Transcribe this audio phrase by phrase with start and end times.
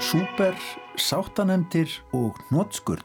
[0.00, 0.56] Súper,
[0.98, 3.04] sáttanemdir og nótskurn.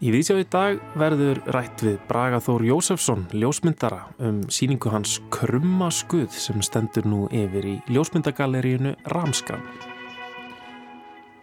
[0.00, 5.90] Í vísjá í dag verður rætt við Braga Þór Jósefsson, ljósmyndara, um síningu hans Krumma
[5.92, 9.89] skuð sem stendur nú yfir í ljósmyndagalleríunu Ramskram.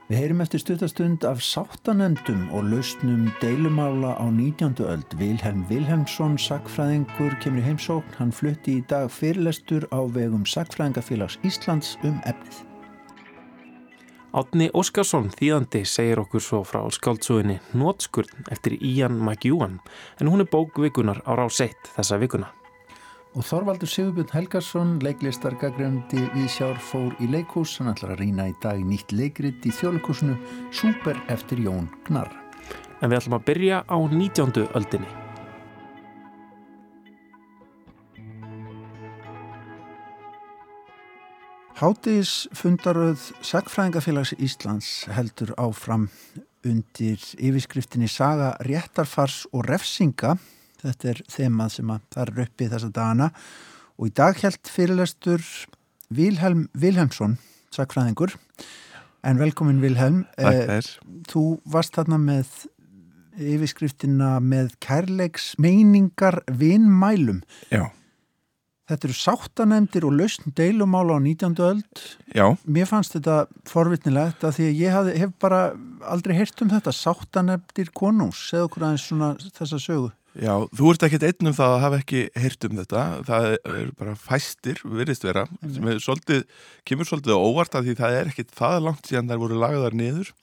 [0.08, 4.78] Við heyrim eftir stuttastund af sáttanemdum og lausnum deilumála á 19.
[4.88, 5.16] öld.
[5.20, 8.14] Vilhelm Vilhelmsson, sakfræðingur, kemur í heimsókn.
[8.16, 12.62] Hann flutti í dag fyrirlestur á vegum Sakfræðingafélags Íslands um efnið.
[14.32, 19.82] Átni Óskarsson, þýðandi, segir okkur svo frá skáldsögunni Nótskurn eftir Ían McEwan
[20.22, 22.54] en hún er bókvikunar á rás 1 þessa vikuna.
[23.38, 28.56] Og Þorvaldur Sigurbjörn Helgarsson, leiklistargagröndi við sjár fór í leikhús, hann ætlar að rýna í
[28.64, 30.34] dag nýtt leikrit í þjóðleikúsinu
[30.74, 32.34] Súper eftir Jón Gnarr.
[32.98, 34.66] En við ætlum að byrja á 19.
[34.74, 35.12] öldinni.
[41.78, 46.10] Hátis fundaröð Sagfræðingafélags Íslands heldur áfram
[46.66, 50.40] undir yfirskriftinni Saga réttarfars og refsinga.
[50.88, 53.30] Þetta er þemað sem að það er uppi þessa dagana
[53.98, 55.44] og í dag held fyrirlestur
[56.14, 57.36] Vilhelm Vilhelmsson,
[57.76, 58.38] Sagfræðingur.
[59.28, 60.24] En velkomin Vilhelm.
[60.38, 60.90] Takk þér.
[61.28, 62.52] Þú varst þarna með
[63.38, 67.42] yfirskriftina með kærleiks meiningar vinnmælum.
[67.74, 67.90] Já.
[68.88, 71.58] Þetta eru sáttanemdir og lausn deilumála á 19.
[71.60, 72.04] öld.
[72.32, 72.46] Já.
[72.64, 75.60] Mér fannst þetta forvitnilegt að því að ég haf, hef bara
[76.08, 76.94] aldrei heyrt um þetta.
[76.96, 80.14] Sáttanemdir konús, segðu okkur aðeins svona þessa sögu.
[80.38, 83.04] Já, þú ert ekkert einn um það að hafa ekki heyrt um þetta.
[83.28, 86.44] Það er bara fæstir, virðist vera, sem er svolítið,
[86.88, 90.34] kemur svolítið óvart að því það er ekkert það langt síðan þær voru lagaðar niður.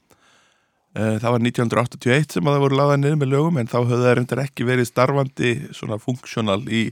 [0.95, 4.17] Það var 1981 sem að það voru lagaðar niður með lögum en þá höfðu það
[4.19, 6.85] reyndar ekki verið starfandi svona funksjónal í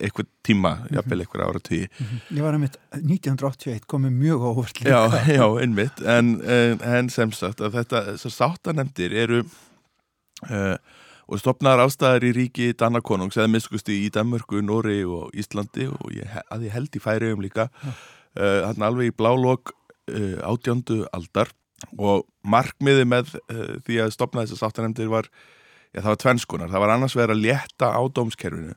[0.00, 1.86] eitthvað tíma, jafnvel eitthvað ára tíu.
[2.34, 4.90] Ég var einmitt 1981 komið mjög óvart líka.
[4.92, 10.76] Já, já, einmitt, en, en, en sem sagt að þetta, þessar sáttanemdir eru uh,
[11.24, 16.28] og stopnaðar ástæðar í ríki Dannakonungs eða miskusti í Danmörku, Nóri og Íslandi og ég,
[16.52, 17.68] að ég held í færiðum líka.
[18.34, 21.52] Uh, þarna alveg í blálokk uh, átjöndu aldar
[22.00, 23.34] og markmiði með
[23.84, 25.26] því að stopna þessar sáttanemdir var,
[25.92, 28.76] já það var tvenskunar, það var annars verið að létta á dómskerfinu.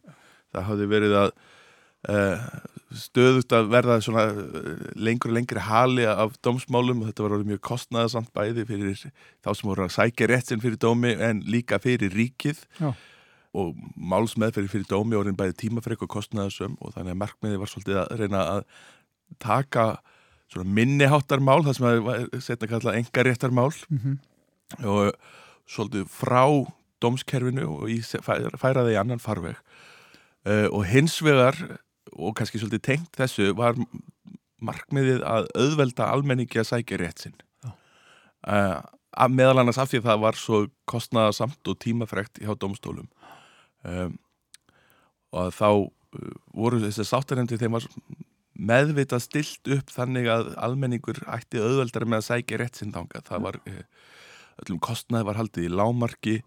[0.52, 1.57] Það hafði verið að uh,
[2.08, 4.24] stöðut að verða svona
[4.96, 9.02] lengur og lengri hali af dómsmálum og þetta var mjög kostnæðasamt bæði fyrir
[9.44, 12.94] þá sem voru að sækja réttin fyrir dómi en líka fyrir ríkið Já.
[13.60, 18.02] og málsmeðferði fyrir dómi og bæði tímafrek og kostnæðasum og þannig að markmiði var svolítið
[18.06, 18.64] að reyna að
[19.44, 19.88] taka
[20.48, 24.18] svona minniháttarmál það sem að setna kalla engaréttarmál mm -hmm.
[24.88, 25.12] og
[25.68, 29.60] svolítið frá dómskerfinu og í, færa það í annan farveg
[30.48, 31.58] Uh, og hins vegar,
[32.14, 33.78] og kannski svolítið tengt þessu, var
[34.64, 37.36] markmiðið að auðvelda almenningi að sækja rétt sinn.
[38.48, 38.80] Uh,
[39.34, 43.10] meðal annars af því að það var svo kostnaðasamt og tímafrekt hjá domstólum.
[43.84, 44.18] Um,
[45.36, 47.88] og þá uh, voru þessi sáttarendi þeim var
[48.58, 53.22] meðvitað stilt upp þannig að almenningur ætti auðveldar með að sækja rétt sinn þanga.
[53.28, 53.60] Það var,
[54.64, 56.40] öllum kostnaði var haldið í lámarki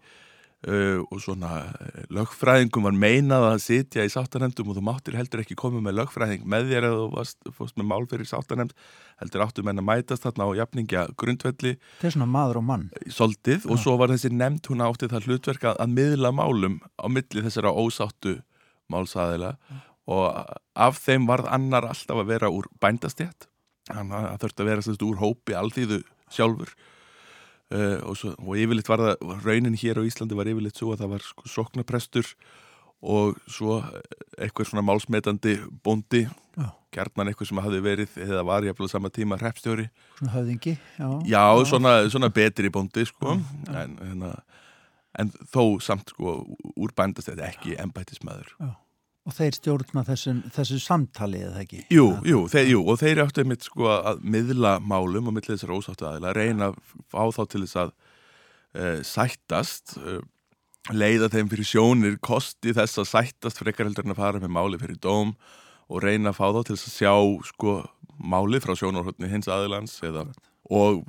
[0.61, 1.71] Uh, og svona
[2.13, 6.43] lögfræðingum var meinað að sitja í sáttanemdum og þú máttir heldur ekki koma með lögfræðing
[6.45, 8.75] með þér eða þú varst, fórst með mál fyrir sáttanemd
[9.23, 11.73] heldur áttu menn að mætast þarna á jafningja grundvelli.
[11.97, 12.85] Það er svona maður og mann.
[13.09, 17.45] Soldið og svo var þessi nemnd hún átti það hlutverka að miðla málum á milli
[17.47, 18.37] þessara ósáttu
[18.93, 19.55] málsæðila
[20.11, 23.49] og af þeim varð annar alltaf að vera úr bændastjætt
[23.89, 26.01] þannig að það þurfti að vera sérst úr hópi alþýðu
[26.31, 26.73] sjálfur
[27.71, 31.05] Uh, og, svo, og yfirleitt var það, raunin hér á Íslandi var yfirleitt svo að
[31.05, 32.31] það var sko, soknaprestur
[33.01, 33.77] og svo
[34.35, 35.55] eitthvað svona málsmetandi
[35.85, 36.67] bondi, já.
[36.93, 39.87] gerðnan eitthvað sem hafi verið eða var jafnvel sama tíma repstjóri.
[40.19, 41.07] Svona höfðingi, já.
[41.31, 41.63] Já, já.
[41.71, 44.27] Svona, svona betri bondi sko, já, en, en,
[45.23, 46.41] en þó samt sko
[46.75, 48.51] úr bændast þetta ekki ennbættismæður.
[48.59, 48.71] Já.
[49.29, 51.83] Og þeir stjórna þessu, þessu samtali eða ekki?
[51.93, 55.75] Jú, jú, þeir, jú, og þeir áttu einmitt sko að miðla málum og mittlega þessar
[55.77, 56.71] ósáttu aðila, reyna
[57.11, 57.91] fá þá til þess að
[58.73, 60.15] e, sættast, e,
[60.97, 64.81] leiða þeim fyrir sjónir, kosti þess að sættast frekar heldur en að fara með máli
[64.81, 65.35] fyrir dóm
[65.91, 67.13] og reyna að fá þá til þess að sjá
[67.51, 67.77] sko
[68.17, 70.25] máli frá sjónarhóttni hins aðilans eða,
[70.73, 71.05] og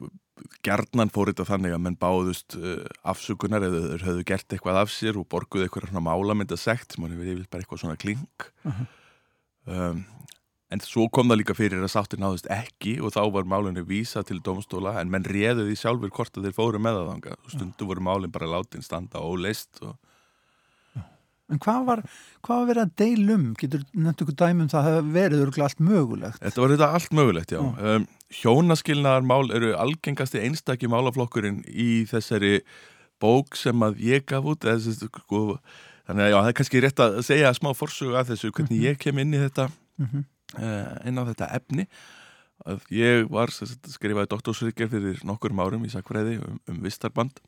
[0.65, 4.93] gerðnan fór þetta þannig að menn báðust uh, afsökunar eða þeir höfðu gert eitthvað af
[4.95, 8.73] sér og borguð eitthvað svona málamyndasekt sem hann hefur yfir bara eitthvað svona kling uh
[8.73, 8.87] -huh.
[9.67, 10.05] um,
[10.73, 14.23] en svo kom það líka fyrir að sáttir náðust ekki og þá var málunni vísa
[14.25, 17.53] til domstóla en menn réðu því sjálfur hvort að þeir fóru með það þanga og
[17.53, 19.99] stundu voru málinn bara látin standa og leist og...
[21.53, 22.03] En hvað var,
[22.47, 23.45] hvað var verið að deilum?
[23.61, 26.41] Getur nefnt ykkur dæmum það að verið örgulega allt mögulegt?
[26.41, 27.61] Þetta var þetta allt mögulegt, já.
[27.61, 28.09] Um,
[28.41, 32.59] hjónaskilnaðarmál eru algengasti einstakki málaflokkurinn í þessari
[33.23, 34.67] bók sem að ég gaf út.
[34.89, 35.45] Sko,
[36.09, 39.01] þannig að já, það er kannski rétt að segja smá forsögu að þessu, hvernig ég
[39.03, 39.71] kem inn í þetta,
[40.03, 40.25] Mm
[40.59, 41.87] uh, inn á þetta efni.
[42.63, 47.41] Að ég var skrifaði doktorsrykjar fyrir nokkurum árum í sakfræði um, um vistarband.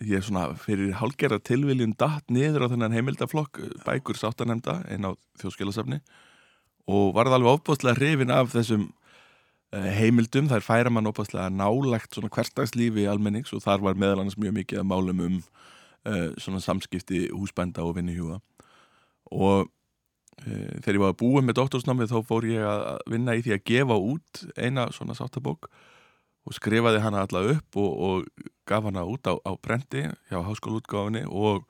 [0.00, 5.04] Ég er svona fyrir hálgerða tilviljun datt niður á þennan heimildaflokk uh, bækur sáttanemda inn
[5.04, 5.12] á
[5.42, 6.00] þjóðskilasafni
[6.90, 12.32] og varð alveg ofbúðslega hrifin af þessum uh, heimildum, þær færa mann ofbúðslega nálagt svona
[12.32, 17.28] hverstagslífi almennings og þar var meðal annars mjög mikið að málum um uh, svona samskipti
[17.30, 18.40] húsbænda og vinnuhjúa.
[19.30, 23.44] Og uh, þegar ég var að búa með doktorsnámið þá fór ég að vinna í
[23.44, 25.70] því að gefa út eina svona sáttabók
[26.46, 31.24] og skrifaði hana alla upp og, og gaf hana út á, á brendi hjá háskólaútgáfinni
[31.28, 31.66] og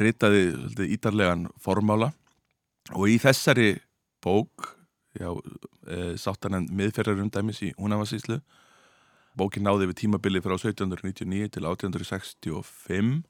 [0.00, 2.12] ritaði ítarlegan formála
[2.96, 3.74] og í þessari
[4.24, 4.74] bók
[5.16, 5.30] já,
[5.88, 8.40] e, sáttanend miðferðarundæmis í Húnavarsíslu
[9.38, 13.22] bókin náði við tímabili frá 1799 til 1865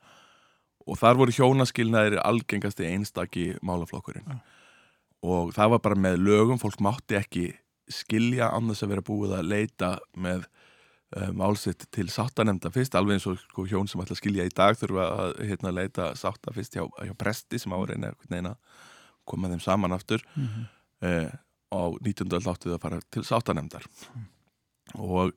[0.91, 4.39] og þar voru hjónaskilnaðir algengasti einstaki málaflokkurinn Já.
[5.23, 7.47] og það var bara með lögum, fólk mátti ekki
[7.91, 10.47] skilja þess að vera búið að leita með
[11.35, 14.77] málsitt til sáttanemnda fyrst, alveg eins og sko, hjón sem ætla að skilja í dag
[14.79, 18.55] þurfa að hérna, leita sátta fyrst hjá, hjá presti sem á að
[19.27, 20.69] koma þeim saman aftur -hmm.
[21.03, 21.31] uh,
[21.71, 22.31] á 19.
[22.31, 23.85] öll áttu þau að fara til sáttanemndar
[24.95, 25.35] og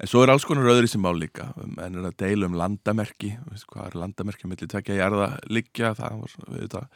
[0.00, 3.36] en svo er alls konar öðru sem mál líka en er að deila um landamerki
[3.50, 6.88] veist, hvað er landamerki milli tvekja jarða liggja, það var, þetta,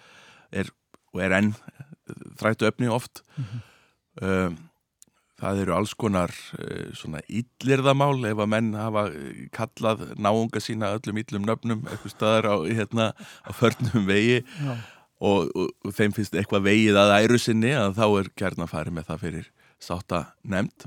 [0.53, 0.71] er
[1.15, 1.55] og er enn
[2.39, 3.61] þrættu öfni oft Mhm.
[4.23, 4.57] um,
[5.41, 10.93] það eru alls konar uh, svona illirðamál ef að menn hafa eh, kallað náunga sína
[10.99, 14.43] öllum illum nöfnum eitthvað staðar á, hérna, á förnum vegi
[15.19, 18.99] og, og, og þeim finnst eitthvað vegið að æru sinni að þá er gærna farið
[18.99, 19.51] með það fyrir
[19.83, 20.87] sátta nefnd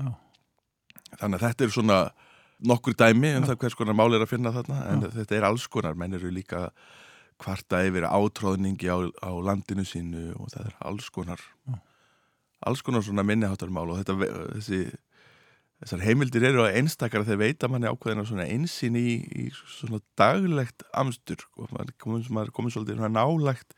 [1.18, 1.98] þannig að þetta er svona
[2.58, 3.50] nokkur dæmi um Já.
[3.50, 5.10] það hvers konar mál er að finna þarna en Já.
[5.20, 6.68] þetta er alls konar, menn eru líka
[7.38, 11.78] kvarta yfir átróðningi á, á landinu sínu og það er alls konar Já.
[12.66, 14.16] Alls konar svona minniháttarmál og þetta,
[14.56, 14.80] þessi
[15.78, 20.82] þessar heimildir eru á einstakar þegar veita manni ákveðina svona einsinn í, í svona daglegt
[20.90, 23.76] amstur og maður komið, maður komið svolítið svona nálagt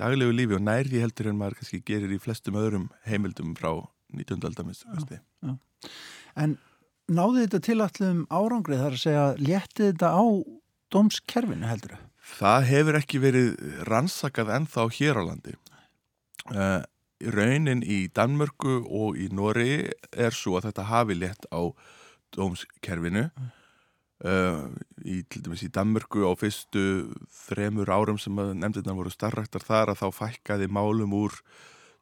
[0.00, 3.70] daglegu lífi og nær því heldur en maður kannski gerir í flestum öðrum heimildum frá
[4.14, 4.42] 19.
[4.50, 4.84] aldamist
[6.34, 6.58] En
[7.08, 10.24] náði þetta til allum árangrið þar að segja, létti þetta á
[10.92, 11.96] dómskerfinu heldur?
[12.34, 13.48] Það hefur ekki verið
[13.88, 15.54] rannsakað ennþá hér á landi.
[16.52, 16.80] Uh,
[17.32, 21.62] raunin í Danmörku og í Nóri er svo að þetta hafi létt á
[22.34, 23.28] dómskerfinu.
[24.24, 24.70] Uh,
[25.04, 27.12] í, til dæmis í Danmörku á fyrstu
[27.44, 31.34] þremur árum sem að nefndirna voru starraktar þar að þá fækkaði málum úr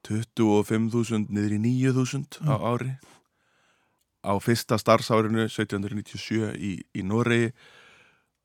[0.06, 2.92] 25.000 niður í 9.000 á ári.
[4.22, 7.50] Á fyrsta starfsárinu 1797 í, í Nóri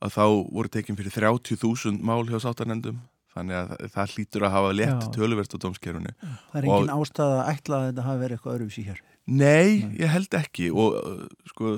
[0.01, 3.01] að þá voru tekin fyrir 30.000 mál hjá sáttanendum
[3.37, 5.11] þannig að það, hlýtur að hafa létt Já.
[5.15, 6.15] töluvert á dómskerfunu.
[6.21, 9.03] Það er engin ástæða að ætla að þetta hafi verið eitthvað öðruvísi hér.
[9.27, 9.95] Nei, Nei.
[10.01, 11.77] ég held ekki og uh, sko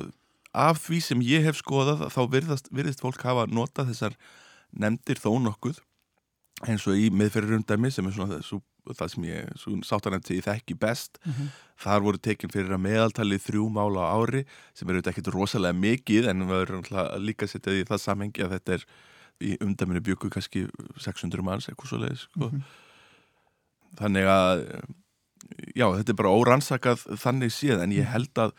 [0.53, 4.17] af því sem ég hef skoðað þá virðast, virðist fólk hafa notað þessar
[4.73, 5.81] nefndir þó nokkuð
[6.67, 11.19] eins og í miðferðarundæmi sem er svona svo, það sem ég, sem ég þekki best
[11.25, 11.47] Mm -hmm.
[11.77, 16.27] þar voru tekin fyrir að meðaltali þrjú mála á ári sem eru ekkit rosalega mikið
[16.27, 18.85] en við náttúrulega líka að setja því það samhengi að þetta er
[19.41, 20.65] í umdæminu bjöku kannski
[20.99, 22.49] 600 manns eitthvað svo leiðis sko.
[22.49, 22.63] Mhm.
[23.99, 24.63] þannig að
[25.75, 28.51] já, þetta er bara órannsakað þannig séð en ég held að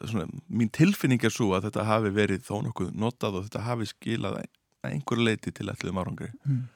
[0.00, 3.88] svona, mín tilfinning er svo að þetta hafi verið þó nokkuð notað og þetta hafi
[3.90, 6.68] skilað að einhverju leiti til allir árangri Mm.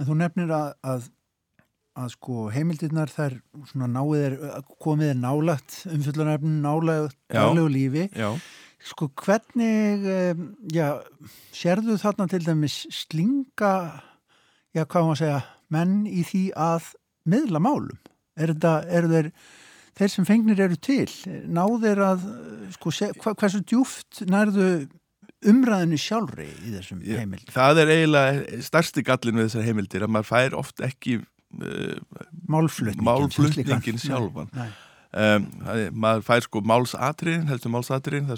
[0.00, 1.04] En þú nefnir að, að,
[1.94, 3.36] að sko heimildirnar þær
[3.70, 4.32] svona náið er,
[4.82, 5.76] komið er nálagt
[7.30, 7.38] Já.
[7.38, 8.08] dálegu lífi.
[8.18, 8.32] Já,
[8.80, 11.02] Sko hvernig, um, já,
[11.52, 13.74] sérðu þarna til dæmis slinga,
[14.72, 15.40] já hvað maður að segja,
[15.74, 16.92] menn í því að
[17.28, 17.98] miðla málum?
[18.40, 19.28] Er þetta, eru þeir,
[20.00, 21.10] þeir sem fengnir eru til,
[21.52, 22.24] náðir að,
[22.78, 22.94] sko,
[23.34, 24.70] hversu djúft nærðu
[25.50, 27.48] umræðinu sjálfri í þessum heimild?
[27.52, 31.96] það er eiginlega starsti gallin við þessar heimildir að maður fær oft ekki uh,
[32.48, 33.04] Málflutningin.
[33.04, 34.02] Málflutningin slíkan.
[34.04, 34.48] sjálfan.
[34.56, 34.86] Nei, nei.
[35.12, 35.46] Um,
[35.92, 38.30] maður fær sko málsatriðin, heldur málsatriðin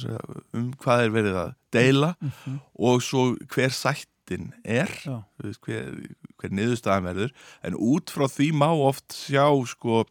[0.57, 2.59] um hvað er verið að deila Mhm.
[2.79, 5.23] og svo hver sættin er Já.
[5.43, 5.93] hver,
[6.41, 7.33] hver niðurstaðan verður
[7.65, 10.05] en út frá því má oft sjá sko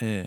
[0.00, 0.26] e,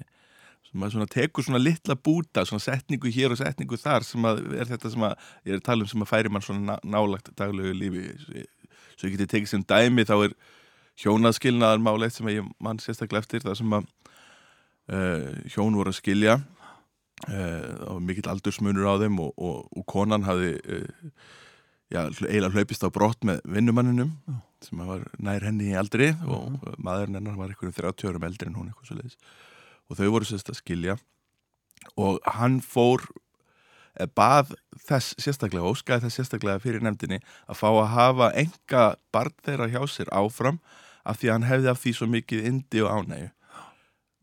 [0.69, 4.43] sem að svona tekur svona litla búta svona setningu hér og setningu þar sem að
[4.59, 5.15] er þetta sem að,
[5.45, 8.45] ég er að tala um sem að færi mann svona ná, nálagt daglegu lífi
[8.99, 10.33] svo ég geti tekið sem dæmi þá er
[10.99, 13.87] hjónaskilnaðar mál eitt sem ég mann sérstaklega eftir þar sem að
[14.89, 20.23] hjón voru að skilja uh, það var mikill aldursmunur á þeim og, og, og konan
[20.27, 21.11] hafi uh,
[21.93, 24.35] já, eiginlega hlaupist á brott með vinnumanninum Já.
[24.65, 26.33] sem var nær henni í aldri Mhm.
[26.33, 29.17] og maðurinn hennar var einhverjum 30 árum eldri en hún eitthvað svo leiðis
[29.89, 30.97] og þau voru sérst að skilja
[31.97, 33.05] og hann fór
[33.99, 34.51] eh, bað
[34.85, 38.83] þess sérstaklega óskaði þess sérstaklega fyrir nefndinni að fá að hafa enga
[39.15, 40.59] barn þeirra hjá sér áfram
[41.07, 43.29] af því að hann hefði af því svo mikið indi og ánægu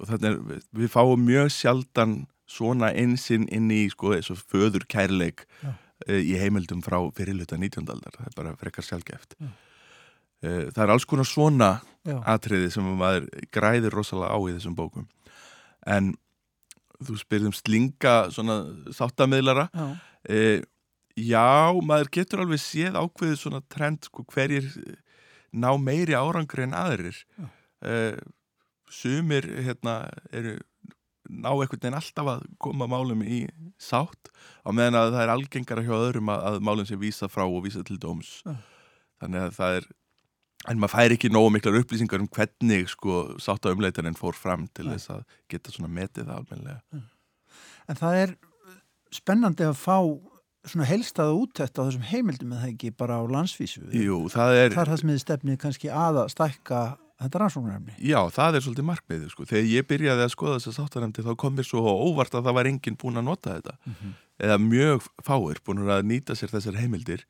[0.00, 5.46] og þannig er, við fáum mjög sjaldan svona einsinn inn í sko þessu föður kærleik
[5.62, 5.72] Já.
[6.08, 7.88] uh, í heimildum frá fyrirluta 19.
[7.90, 9.48] aldar, það er bara frekar sjálfgeft Já.
[9.48, 11.70] uh, það er alls konar svona
[12.06, 12.20] Já.
[12.36, 15.08] atriði sem maður græðir rosalega á í þessum bókum
[15.86, 16.14] en
[17.06, 18.60] þú spyrðum slinga svona
[18.94, 19.86] sáttamiðlara Já.
[20.30, 20.60] uh,
[21.16, 24.68] já, maður getur alveg séð ákveðið svona trend sko, hverjir
[25.56, 27.46] ná meiri árangri en aðrir Já.
[28.93, 29.97] Sumir hérna
[30.33, 30.57] eru
[31.26, 33.45] ná einhvern veginn alltaf að koma málum í
[33.83, 34.31] sátt
[34.62, 37.64] á meðan að það er algengara hjá öðrum að, að málum sé vísa frá og
[37.66, 38.55] vísa til dóms Já.
[39.23, 39.88] þannig að það er
[40.71, 44.95] en maður fær ekki nógu miklar upplýsingar um hvernig sko sáttaumleitarinn fór fram til Nei.
[44.97, 47.05] þess að geta svona metið það almennilega
[47.87, 48.33] En það er
[49.14, 49.99] spennandi að fá
[50.66, 53.85] svona helstaða úttætt á þessum heimildum eða ekki bara á landsvísu.
[53.95, 56.81] Jú, það er Það er það sem þið stefnið kannski að að stækka
[57.23, 57.96] þetta rannsóknarefni.
[58.04, 59.49] Já, það er svolítið markmiðið sko.
[59.49, 62.70] Þegar ég byrjaði að skoða þessa sáttanemndi þá kom mér svo óvart að það var
[62.70, 63.76] enginn búin að nota þetta.
[64.46, 67.25] Eða mjög fáir búin að nýta sér þessar heimildir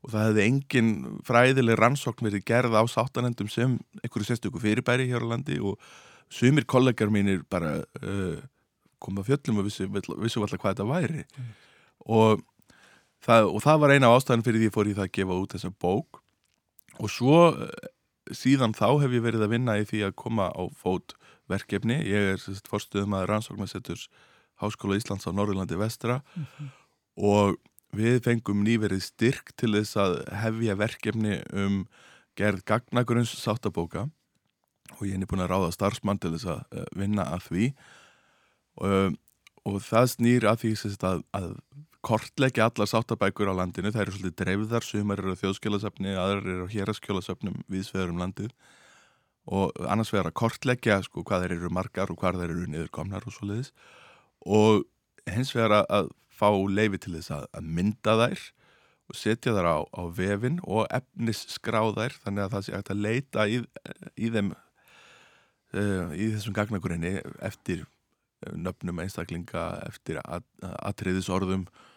[0.00, 0.92] og það hefði engin
[1.28, 5.80] fræðileg rannsókn verið gerð á sáttanemndum sem einhverju sérstöku fyrirbæri hér á landi og
[6.32, 8.40] sumir kollegar mínir bara uh,
[9.00, 11.24] koma fjöllum og vissu, vissu alltaf hvað þetta væri.
[12.08, 12.40] Og,
[13.24, 15.56] það, og það var eina ástæðan fyrir því ég fór í það að gefa út
[15.56, 16.20] þessa bók.
[17.00, 17.40] Og svo
[18.36, 21.16] síðan þá hef ég verið að vinna í því að koma á fót
[21.50, 21.98] verkefni.
[22.06, 24.08] Ég er fórstuðum að rannsóknarsetturs
[24.60, 26.20] Háskóla Íslands á Norðurlandi vestra
[27.16, 27.56] og
[27.96, 31.82] við fengum nýverið styrk til þess að hefja verkefni um
[32.38, 34.06] gerð gagnagrunns sáttabóka
[34.98, 37.66] og ég er búin að ráða starfsmann til þess að eh, vinna að því
[38.80, 39.16] og,
[39.66, 40.72] og það snýr að því
[41.08, 41.50] að, að
[42.06, 46.68] kortleggja allar sáttabækur á landinu, það eru svolítið dreifðar, sumar eru á þjóðskjólasöfni, aðrar eru
[46.68, 48.54] á héraskjólasöfnum viðsveður um landið.
[49.50, 53.26] Og annars vegar að kortleggja sko hvað þeir eru margar og hvað þeir eru niðurkomnar
[53.26, 53.72] og svo leiðis
[54.46, 54.84] og
[55.28, 58.44] hins vegar að, fá leifi til þess að, að mynda þær
[59.10, 63.02] og setja þær á, á vefin og efnis skrá þær þannig að það sé að
[63.04, 63.58] leita í,
[64.16, 71.89] í þeim uh, í þessum gagnagurinni eftir eh, nöfnum einstaklinga, eftir at, atriðisorðum eh,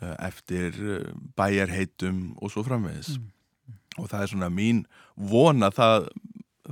[0.00, 3.18] eftir eh, bæjarheitum og svo framvegis.
[3.98, 4.84] Og það er svona mín
[5.16, 6.08] vona það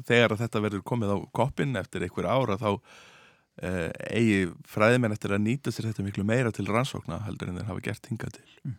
[0.06, 5.34] þegar að þetta verður komið á koppin eftir einhver ára þá uh, eigi fræðimenn eftir
[5.34, 8.76] að nýta sér þetta miklu meira til rannsókna heldur en þeir hafa gert hingað til.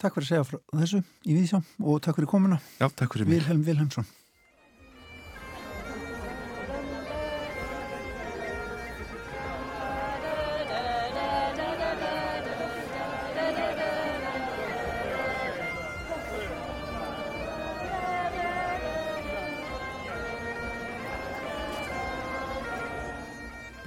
[0.00, 2.58] Takk fyrir að segja frá þessu í Víðsjá og takk fyrir komuna.
[2.80, 3.38] Já, takk fyrir mig.
[3.38, 4.08] Vilhelm Vilhelmsson.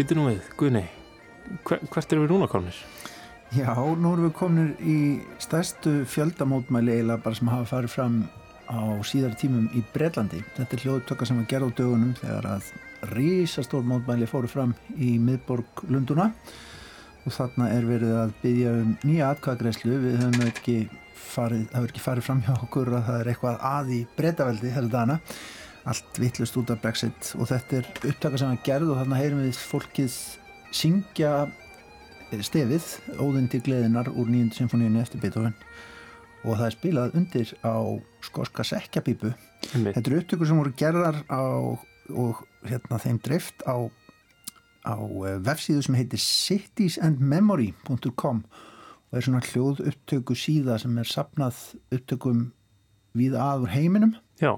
[0.03, 0.81] Býtu nú við, Guðni,
[1.63, 2.75] hver, hvert eru við núna komnir?
[3.55, 4.95] Já, nú erum við komin í
[5.39, 8.17] stærstu fjöldamótmæli eiginlega bara sem hafa farið fram
[8.67, 10.41] á síðar tímum í Breitlandi.
[10.57, 12.67] Þetta er hljóðtöka sem var gerð á dögunum þegar að
[13.13, 16.27] rísastór mótmæli fóru fram í miðborg Lunduna
[17.23, 20.03] og þarna er verið að byggja um nýja atkvæðagreyslu.
[20.03, 20.79] Við höfum ekki
[21.15, 24.75] farið, það hefur ekki farið fram hjá okkur að það er eitthvað að í Breitaveldi
[24.75, 25.21] þessa dana.
[25.89, 27.33] Allt vittlust út af Brexit.
[27.35, 30.15] Og þetta er upptaka sem var gerð og þarna heyrum við fólkið
[30.73, 31.33] syngja
[32.41, 32.85] stefið
[33.21, 35.53] Óðinn til gleðinar úr nýjöndu symfóníunni eftir Beethoven.
[36.43, 37.75] Og það er spilað undir á
[38.25, 39.29] skoska sekjabípu
[39.73, 39.95] Einmitt.
[39.95, 41.41] þetta eru upptökur sem voru gerðar á,
[42.09, 42.35] og
[42.67, 43.75] hérna þeim dreift á,
[44.83, 51.55] á eh, vefsíðu sem heitir citiesandmemory.com og er svona hljóð upptöku síða sem er sapnað
[51.93, 52.39] upptökum
[53.13, 54.13] við aður heiminum.
[54.41, 54.53] Já,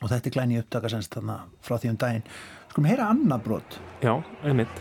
[0.00, 2.28] og þetta er glæni upptaka semst þarna frá því um daginn
[2.70, 4.80] skulum heyra annað brot já, einmitt.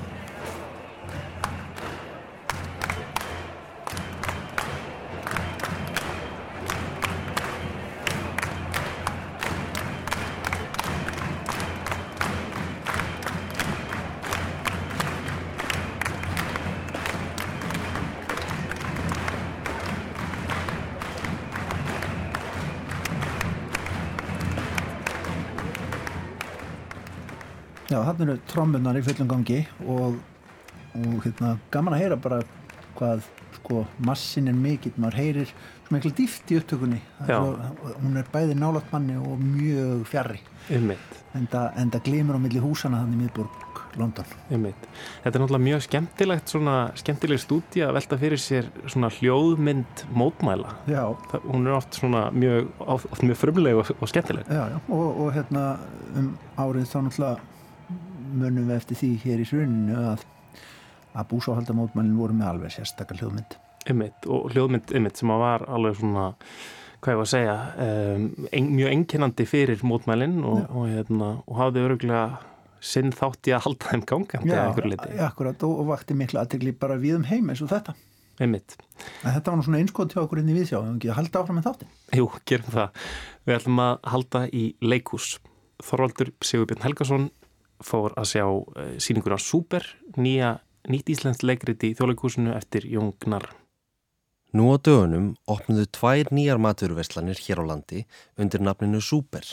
[27.91, 30.19] Já, þannig eru trommunar í fullum gangi og,
[30.95, 32.41] og hérna, gaman að heyra bara
[32.97, 33.25] hvað
[33.57, 35.51] sko, massin er mikill, maður heyrir
[35.83, 37.01] svo miklu dýft í upptökunni.
[37.25, 37.57] Svo,
[37.99, 40.41] hún er bæði nálat manni og mjög fjarrri
[41.33, 44.25] en það glimur á milli húsana þannig miðborg London.
[44.49, 44.87] Einmitt.
[45.21, 50.73] Þetta er náttúrulega mjög skemmtilegt svona, skemmtileg stúdíja að velta fyrir sér svona hljóðmynd mótmæla.
[50.87, 54.49] Það, hún er oft svona mjög, oft mjög frumleg og, og skemmtileg.
[54.49, 55.65] Já, já, og, og hérna
[56.17, 57.52] um árið þá náttúrulega
[58.37, 60.29] munum við eftir því hér í hruninu að
[61.13, 65.99] að búsáhaldamótmælinn voru með alveg sérstakar hljóðmynd Einmitt, og hljóðmynd einmitt sem að var alveg
[65.99, 66.29] svona
[67.03, 71.59] hvað ég var að segja um, en, mjög enginandi fyrir mótmælinn og, og, hérna, og
[71.59, 72.23] hafði öruglega
[72.83, 76.97] sinn þátt í að halda þeim gangandi Já, akkurat og, og vakti miklu aðtegli bara
[76.99, 77.95] við um heim eins og þetta
[78.41, 78.73] Einmitt.
[79.21, 81.41] Þetta var nú svona einskot hjá okkur inn í viðsjá við hefum ekki að halda
[81.43, 83.03] áfram með þáttin Jú, gerum það.
[83.45, 85.27] Við ætlum að halda í leikús.
[85.83, 87.27] Þorvaldur Sigurbjörn Helgason
[87.85, 89.85] fór að sjá uh, síninguna Súper
[90.17, 90.57] nýja
[90.89, 93.49] nýtt íslenskt leikrit í þjóðleikúsinu eftir Jón Gnar
[94.53, 98.03] Nú á dögunum opnuðu tvær nýjar maturverslanir hér á landi
[98.37, 99.47] undir nafninu Súper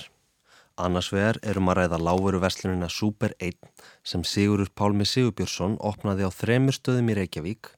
[0.81, 3.59] Annars vegar erum að ræða láveruverslunina Super 1
[4.07, 7.73] sem Sigurur Pálmi Sigurbjörnsson opnaði á þremur stöðum í Reykjavík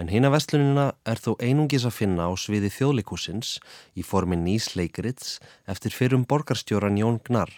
[0.00, 3.56] en hinn að verslunina er þó einungis að finna á sviði þjóðleikúsins
[3.96, 5.38] í formi nýs leikrits
[5.70, 7.52] eftir fyrrum borgarstjóran Jón Gnar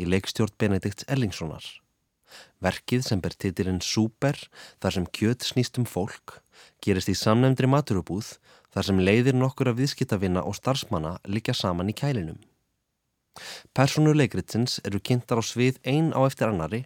[0.00, 1.81] í leikstjórn Benedikts Ellingssonar.
[2.62, 4.38] Verkið sem ber titilinn Super
[4.80, 6.42] þar sem kjöt snýst um fólk
[6.84, 8.36] gerist í samnefndri maturubúð
[8.74, 12.40] þar sem leiðir nokkur af viðskiptavinna og starfsmanna líka saman í kælinum.
[13.76, 16.84] Personuleikritsins eru kynntar á svið ein á eftir annari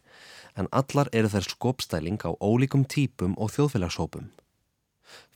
[0.57, 4.31] en allar eru þær skopstæling á ólíkum típum og þjóðfélagshópum.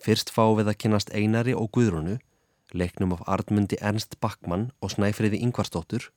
[0.03, 2.17] Fyrst fá við að kynast Einari og Guðrunu,
[2.75, 6.11] leiknum af Ardmundi Ernst Backmann og Snæfriði Ingvarsdóttur,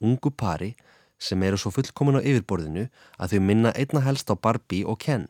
[0.00, 0.74] ungu pari
[1.18, 2.86] sem eru svo fullkomin á yfirborðinu
[3.18, 5.26] að þau minna einna helst á Barbie og Ken.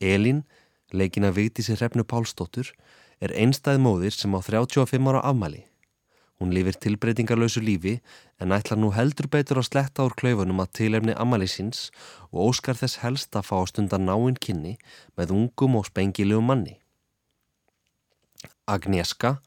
[0.00, 0.44] Elin,
[0.92, 2.72] leikin af Vigdísi Hrefnu Pálsdóttur,
[3.20, 5.64] er einstæð móðir sem á 35 ára afmæli.
[6.40, 8.00] Hún lifir tilbreytingarlausu lífi
[8.42, 11.90] en ætlar nú heldur beitur að sletta úr klaufunum að tilefni Amalísins
[12.32, 14.74] og óskar þess helst að fá stundar náinn kynni
[15.16, 16.80] með ungum og spengilegum manni.
[18.66, 19.38] Agnieszka,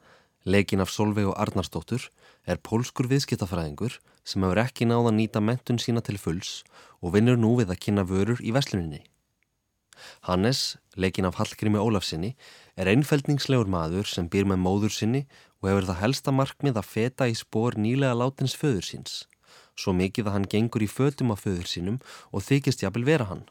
[0.48, 2.08] lekin af Solveig og Arnarsdóttur,
[2.48, 6.58] er pólskur viðskiptafræðingur sem hefur ekki náða að nýta mentun sína til fulls
[7.00, 9.00] og vinnur nú við að kynna vörur í vesluninni.
[10.28, 12.34] Hannes, lekin af Hallgrími Ólafsinni,
[12.76, 15.24] er einfældningslegur maður sem býr með móður sinni
[15.60, 19.14] og hefur það helsta markmið að feta í spór nýlega látins föður síns,
[19.74, 21.98] svo mikið að hann gengur í fötum af föður sínum
[22.30, 23.46] og þykist jafnvel vera hann.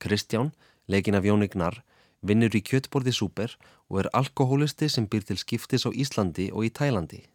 [0.00, 0.52] Kristján,
[0.88, 1.82] leikin af Jóni Gnar,
[2.22, 3.58] vinnur í kjötborði súper
[3.90, 7.26] og er alkohólisti sem býr til skiptis á Íslandi og í Tælandi.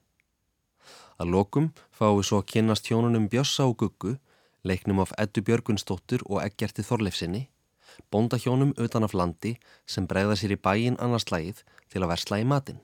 [1.17, 4.17] Að lokum fáum við svo að kynast hjónunum Bjössa og Guggu,
[4.67, 7.47] leiknum af Eddu Björgunsdóttur og Eggerti Þorleifsinni,
[8.11, 9.55] bóndahjónum utan af landi
[9.89, 12.83] sem bregða sér í bæin annars slægið til að versla í matinn.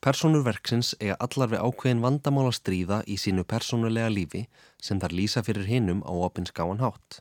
[0.00, 4.46] Personur verksins eiga allar við ákveðin vandamál að stríða í sínu personulega lífi
[4.80, 7.20] sem þar lýsa fyrir hinnum á opinskáan hátt.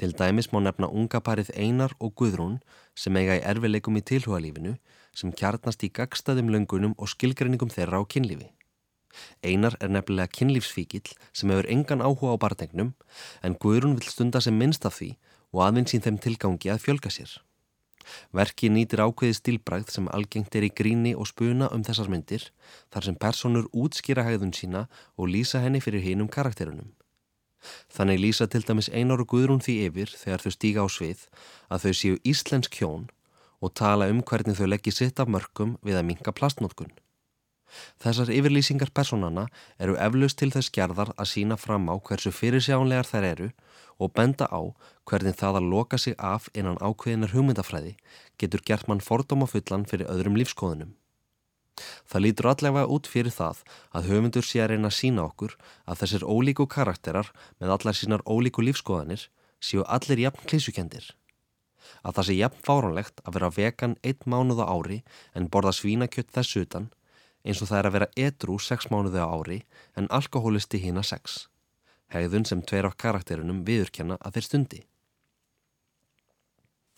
[0.00, 2.60] Til dæmis má nefna unga parið Einar og Guðrún
[2.96, 4.78] sem eiga í erfileikum í tilhugalífinu
[5.12, 8.48] sem kjarnast í gagstaðum löngunum og skilgreiningum þeirra á kynlífi.
[9.42, 12.94] Einar er nefnilega kynlífsfíkil sem hefur engan áhuga á barnegnum
[13.42, 15.14] en Guðrún vil stunda sem minnst af því
[15.52, 17.38] og aðvinn sín þeim tilgangi að fjölga sér.
[18.32, 22.46] Verki nýtir ákveði stílbræð sem algengt er í gríni og spuna um þessar myndir
[22.92, 26.94] þar sem personur útskýra hægðun sína og lýsa henni fyrir hinum karakterunum.
[27.92, 31.26] Þannig lýsa til dæmis einar og guðrún því yfir þegar þau stíga á svið
[31.68, 33.08] að þau séu íslensk hjón
[33.60, 36.92] og tala um hvernig þau leggji sitt af mörgum við að minka plastnótkun.
[38.02, 43.26] Þessar yfirlýsingar personana eru eflaust til þess gerðar að sína fram á hversu fyrirsjánlegar þær
[43.32, 43.48] eru
[43.98, 44.60] og benda á
[45.08, 47.96] hvernig það að loka sig af innan ákveðinar hugmyndafræði
[48.38, 50.94] getur gert mann fordóma fullan fyrir öðrum lífskoðunum.
[52.10, 53.62] Það lítur allega út fyrir það
[53.94, 55.54] að höfundur sé að reyna að sína okkur
[55.86, 59.28] að þessir ólíku karakterar með allar sínar ólíku lífskoðanir
[59.60, 61.06] séu allir jafn klísukendir.
[62.02, 64.98] Að það sé jafn fáránlegt að vera vegan einn mánuð á ári
[65.34, 66.90] en borða svínakjött þess utan
[67.48, 69.62] eins og það er að vera edru sex mánuði á ári
[69.96, 71.46] en alkohólisti hína sex
[72.12, 74.80] hegðun sem tveir af karakterunum viðurkenna að þeir stundi.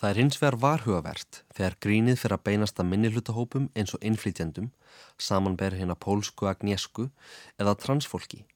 [0.01, 4.71] Það er hins vegar varhugavert þegar grínið fyrir að beinast að minnihlutahópum eins og innflytjendum,
[5.21, 7.11] samanber hérna pólsku agnesku
[7.61, 8.47] eða transfólki,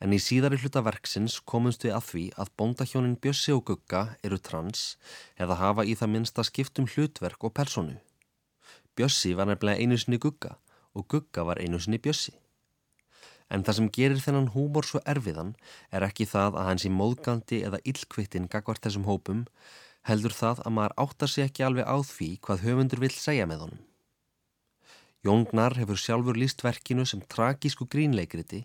[0.00, 4.94] en í síðari hlutaverksins komumst við að því að bóndahjónin Bjössi og Gugga eru trans
[5.36, 7.98] eða hafa í það minnst að skiptum hlutverk og personu.
[8.96, 10.56] Bjössi var nefnilega einu sinni Gugga
[10.94, 12.34] og Gugga var einu sinni Bjössi
[13.52, 15.54] En það sem gerir þennan húmor svo erfiðan
[15.94, 19.42] er ekki það að hans í móðgandi eða illkvittin gagvart þessum hópum,
[20.08, 23.66] heldur það að maður áttar sig ekki alveg á því hvað höfundur vill segja með
[23.66, 23.82] honum.
[25.24, 28.64] Jóngnar hefur sjálfur líst verkinu sem tragísku grínleikriti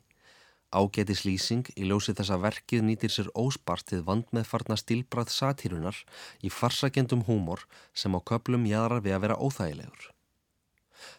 [0.70, 5.98] Ágætis lýsing í ljósi þess að verkið nýtir sér óspartið vand með farna stilbrað satírunar
[6.46, 7.66] í farsakendum húmor
[7.98, 10.12] sem á köplum jæðrar við að vera óþægilegur.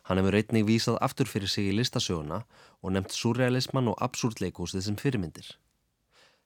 [0.08, 2.42] Hann hefur einnig vísað aftur fyrir sig í listasöguna
[2.82, 5.50] og nefnt surrealisman og absúrtleikúsið sem fyrirmyndir.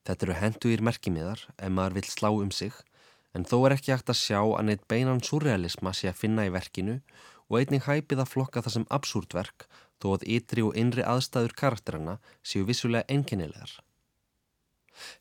[0.05, 2.75] Þetta eru henduðir merkimiðar ef maður vill slá um sig
[3.35, 6.53] en þó er ekki hægt að sjá að neitt beinan surrealisma sé að finna í
[6.55, 7.01] verkinu
[7.49, 9.67] og einnig hæpið að flokka það sem absúrtverk
[10.03, 13.73] þó að ytri og innri aðstæður karakterana séu vissulega enginnilegar.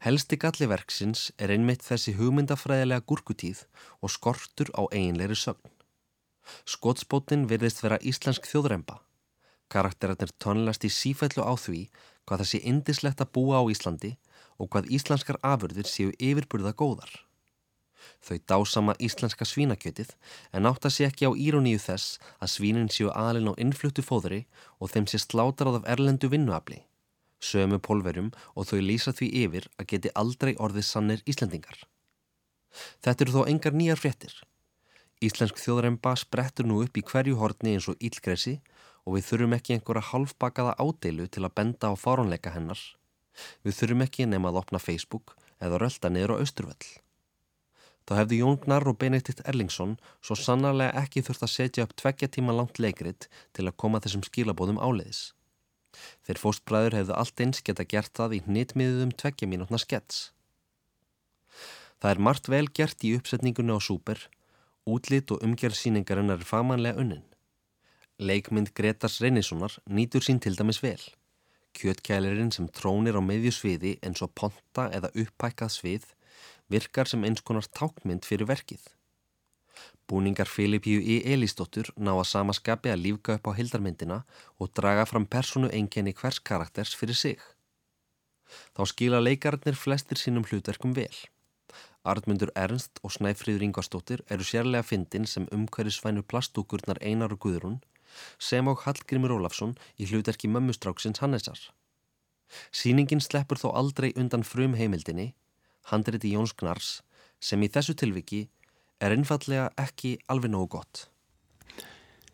[0.06, 3.64] Helsti galliverksins er einmitt þessi hugmyndafræðilega gúrkutíð
[4.02, 5.73] og skortur á eiginleiri sögn.
[6.68, 9.00] Skottsbótin virðist vera íslensk þjóðremba.
[9.74, 11.88] Karakterarnir tónlast í sífællu á því
[12.28, 14.16] hvað það sé indislegt að búa á Íslandi
[14.62, 17.12] og hvað íslenskar afurðir séu yfirburða góðar.
[18.24, 20.14] Þau dásama íslenska svínakjötið
[20.56, 24.44] en átt að sé ekki á íróníu þess að svínin séu aðlinn á innfluttu fóðri
[24.80, 26.84] og þeim sé slátarað af erlendu vinnuafli.
[27.44, 31.76] Sömu pólverjum og þau lýsa því yfir að geti aldrei orðið sannir Íslendingar.
[33.04, 34.36] Þetta eru þó engar nýjar fréttir.
[35.24, 38.58] Íslensk þjóðremba sprettur nú upp í hverju hortni eins og ílgresi
[39.04, 42.82] og við þurfum ekki einhverja halfbakaða ádeilu til að benda á fárónleika hennar.
[43.64, 47.04] Við þurfum ekki nema að opna Facebook eða rölda niður á Östurvöll
[48.08, 52.30] þá hefði Jón Gnarr og Benedikt Erlingsson svo sannarlega ekki þurft að setja upp tveggja
[52.36, 55.32] tíma langt leikrit til að koma þessum skilabóðum áleiðis.
[56.26, 60.32] Þeir fóstbræður hefðu allt eins geta gert það í hnitmiðum tveggja mínútna skets.
[62.02, 64.20] Það er margt vel gert í uppsetningunni á Súper,
[64.86, 67.24] útlit og umgerð síningarinn er famanlega unnin.
[68.20, 71.02] Leikmynd Gretars Reynissonar nýtur sín til dæmis vel.
[71.74, 76.12] Kjötkælirinn sem trónir á meðjusviði eins og ponta eða upphækkað svið
[76.70, 78.84] virkar sem eins konar tákmynd fyrir verkið.
[80.08, 84.20] Búningar Filipíu í Elísdóttur ná að samaskapi að lífga upp á hildarmyndina
[84.60, 87.40] og draga fram personu enginni hvers karakters fyrir sig.
[88.76, 91.16] Þá skila leikararnir flestir sínum hlutverkum vel.
[92.04, 97.80] Artmundur Ernst og Snæfríður Ingvarsdóttir eru sérlega fyndin sem umhverjusvænu plastúkurnar Einar og Guðrún
[98.40, 101.62] sem á Hallgrimur Ólafsson í hlutverki mömmustráksins Hannesar.
[102.76, 105.32] Sýningin sleppur þó aldrei undan frum heimildinni
[105.92, 107.02] handriti Jóns Gnars
[107.44, 108.46] sem í þessu tilviki
[109.04, 111.08] er einfallega ekki alveg nógu gott.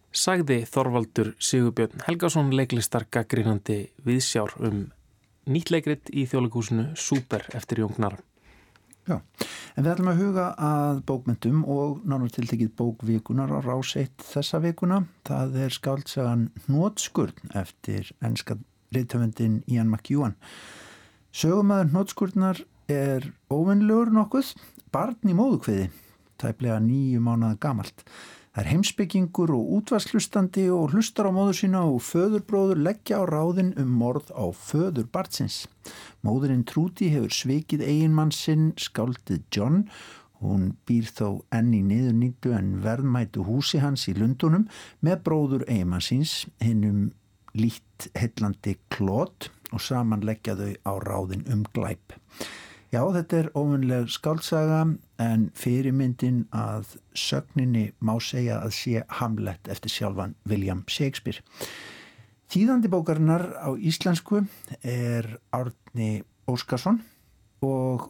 [0.09, 4.87] Sagði Þorvaldur Sigurbjörn Helgason leiklistar gaggrínandi viðsjár um
[5.49, 8.17] nýttleikrit í þjóðleikúsinu Súper eftir Jón Gnar.
[9.09, 9.15] Já,
[9.73, 14.99] en við ætlum að huga að bókmyndum og náttúrulega tiltekið bókvíkunar á ráseitt þessa vikuna.
[15.25, 18.59] Það er skáltsagan Nótskurn eftir ennska
[18.93, 20.35] reytöfundin Ian McEwan.
[21.33, 24.53] Sögumæður Nótskurnar er óvinnlegur nokkuð,
[24.93, 25.89] barn í móðukviði,
[26.37, 28.05] tæplega nýju mánuða gamalt.
[28.59, 33.69] Það er heimsbyggingur og útvarslustandi og hlustar á móður sína og föðurbróður leggja á ráðin
[33.79, 35.61] um morð á föður barnsins.
[36.27, 39.85] Móðurinn Trúti hefur svikið eiginmann sinn skáldið John
[40.43, 44.67] Hún býr þó enni niður nýttu en verðmætu húsi hans í Lundunum
[44.99, 47.13] með bróður eigimannsins hinnum
[47.55, 52.11] lít hellandi klót og saman leggja þau á ráðin um glæp.
[52.89, 54.79] Já, þetta er ofunleg skáltsaga
[55.21, 61.43] en fyrirmyndin að sögninni má segja að sé Hamlet eftir sjálfan William Shakespeare.
[62.49, 64.41] Þýðandi bókarinnar á íslensku
[64.81, 67.03] er Árni Óskarsson
[67.61, 68.09] og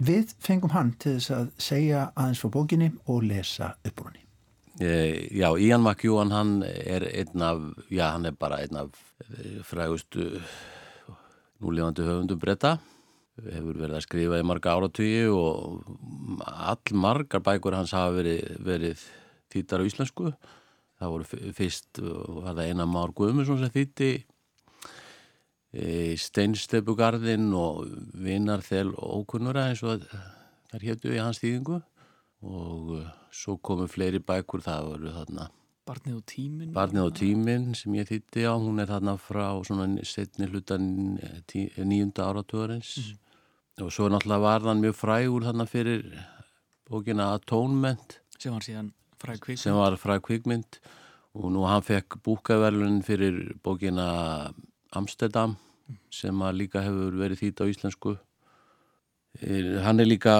[0.00, 4.24] við fengum hann til þess að segja aðeins fyrir bókinni og lesa upp úr henni.
[4.80, 7.60] Eh, já, Ian McEwan hann er einn af,
[7.92, 8.94] já hann er bara einn af
[9.26, 10.38] eh, frægustu
[11.60, 12.78] núlefandi höfundum breyta
[13.46, 15.84] hefur verið að skrifa í marga áratvíu og
[16.44, 19.04] all margar bækur hans hafa verið, verið
[19.52, 20.32] þýttar á íslensku.
[20.98, 24.10] Það voru fyrst var það eina Már Guðmundsson sem þýtti
[26.18, 27.84] Steinstepugarðin og
[28.18, 30.02] Vinarþel Ókunnura eins og
[30.72, 31.78] þar héttu í hans þýðingu.
[32.48, 35.48] Og uh, svo komu fleiri bækur það voru þarna
[35.88, 36.72] Barnið og tíminn.
[36.76, 40.84] Barnið og tíminn sem ég þýtti á hún er þarna frá svona setni hlutan
[41.48, 43.27] nýjunda áratúarins mm
[43.82, 46.06] og svo náttúrulega var þann mjög frægur þannig fyrir
[46.88, 48.18] bókina Atonement.
[48.38, 49.62] Sem var síðan fræg kvikmynd.
[49.62, 50.78] Sem var fræg kvikmynd.
[51.38, 54.52] Og nú hann fekk búkaverlun fyrir bókina
[54.96, 55.56] Amsterdam
[56.12, 58.16] sem að líka hefur verið þýtt á íslensku.
[59.84, 60.34] Hann er líka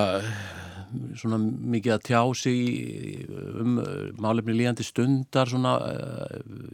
[1.21, 3.29] svona mikið að tjá sig
[3.61, 3.79] um
[4.19, 5.77] málefni líðandi stundar svona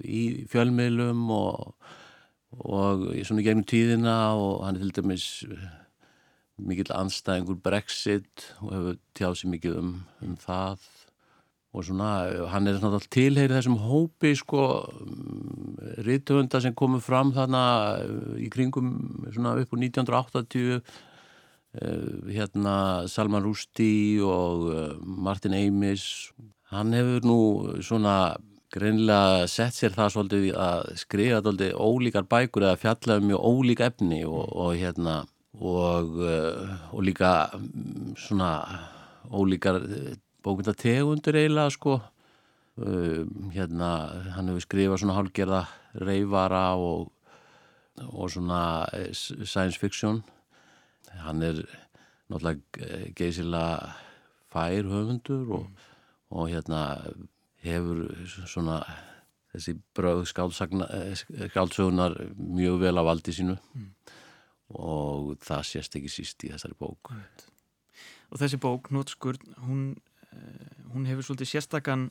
[0.06, 1.74] í fjölmiðlum og
[2.54, 4.18] og svona gegnum tíðina.
[4.38, 5.26] Og hann er til dæmis
[6.62, 10.84] mikill anstæðingur Brexit og hefur tjáð sér mikið um, um það.
[11.74, 12.10] Og svona,
[12.52, 14.66] hann er svona tilheyrið þessum hópi sko
[16.06, 17.64] rítuhunda sem komur fram þarna
[18.38, 18.92] í kringum
[19.34, 20.78] svona upp úr 1980
[22.30, 26.30] hérna Salman Rushdie og eh, Martin Amis.
[26.70, 27.38] Hann hefur nú
[27.82, 28.36] svona
[28.74, 33.82] greinlega sett sér það svolítið að skrifa svolítið ólíkar bækur eða fjalla um mjög ólík
[33.86, 35.22] efni og, og hérna
[35.60, 38.50] og, eh, og líka mm, svona
[39.30, 39.80] ólíkar
[40.42, 42.00] bókundategundur eiginlega sko.
[42.76, 45.60] Um, hérna hann hefur skrifað svona hálgerða
[46.02, 47.12] reyfara og,
[48.02, 50.24] og svona eh, science fiction.
[51.22, 51.62] Hann er
[52.28, 53.94] náttúrulega geysilega
[54.50, 55.66] fær höfundur og,
[56.30, 56.82] og hérna
[57.62, 58.08] hefur
[58.46, 58.82] svona
[59.54, 63.54] þessi bröð skáldsögunar mjög vel á valdi sínu.
[63.74, 63.90] Mm.
[64.74, 67.12] Og það sést ekki síst í þessari bók.
[68.32, 69.94] Og þessi bók, Nótskurð hún,
[70.92, 72.08] hún hefur svolítið sérstakann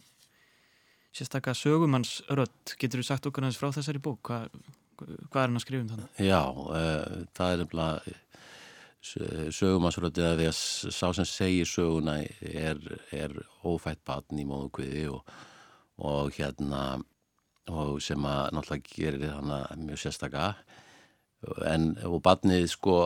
[1.14, 2.76] sérstakka sögumannsrödd.
[2.80, 4.22] Getur þú sagt okkur aðeins frá þessari bók?
[4.26, 4.48] Hva,
[4.98, 6.22] hvað er hann að skrifa um þannig?
[6.26, 8.20] Já, uh, það er nefnilega
[9.04, 10.60] sögumannsröddið að því að
[10.96, 12.80] sá sem segir söguna er,
[13.12, 13.34] er
[13.68, 15.34] ófætt batn í móðukviði og,
[16.00, 17.02] og hérna
[17.72, 20.54] og sem að náttúrulega gerir hana mjög sérstaka
[21.70, 22.98] en og batnið sko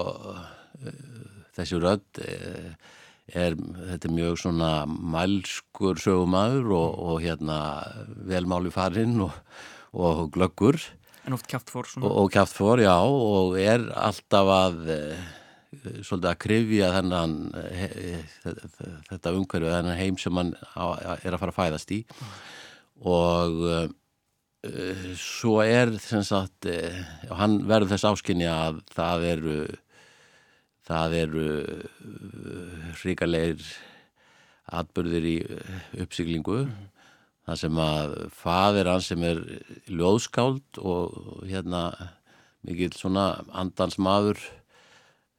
[1.58, 2.76] þessi rödd er,
[3.34, 7.60] er þetta er mjög svona mælskur sögumadur og, og hérna
[8.30, 9.34] velmáli farinn og,
[9.98, 10.80] og glöggur.
[11.28, 14.86] En oft kæft fór og, og kæft fór, já og er alltaf að
[15.76, 17.34] svolítið að krifja þennan
[19.10, 22.00] þetta umhverju, þennan heim sem hann er að fara að fæðast í.
[23.06, 23.84] Og uh,
[25.22, 27.00] svo er þess að uh,
[27.40, 29.58] hann verður þess áskinni að það eru
[30.88, 33.66] það eru uh, hrikalegir
[34.78, 35.40] atbyrðir í
[36.04, 36.62] uppsiglingu.
[36.68, 36.94] Mm
[37.48, 39.38] það sem að fadir hans sem er
[39.88, 41.84] ljóðskáld og hérna
[42.68, 44.42] mikill svona andansmaður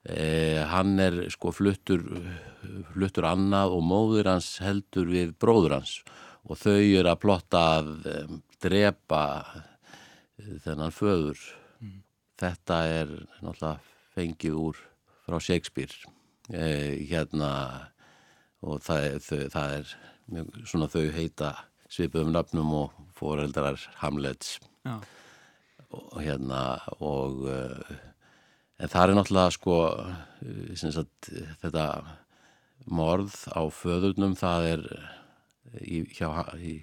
[0.08, 2.00] Eh, hann er sko fluttur
[2.94, 5.98] fluttur annað og móður hans heldur við bróður hans.
[6.48, 7.90] Og þau eru að plotta að
[8.62, 9.23] drepa
[10.64, 11.40] þennan föður
[11.81, 12.01] mm.
[12.40, 13.79] þetta er náttúrulega
[14.16, 14.83] fengið úr
[15.27, 15.94] frá Shakespeare
[16.53, 17.53] eh, hérna
[18.64, 19.92] og það, þau, það er
[20.66, 21.53] svona þau heita
[21.88, 24.99] svipum nöfnum og foreldrar Hamlets Já.
[25.88, 26.62] og hérna
[26.99, 27.92] og uh,
[28.79, 29.77] en það er náttúrulega sko
[30.79, 31.31] sagt,
[31.62, 31.87] þetta
[32.88, 34.85] morð á föðurnum það er
[35.81, 36.28] í, hjá,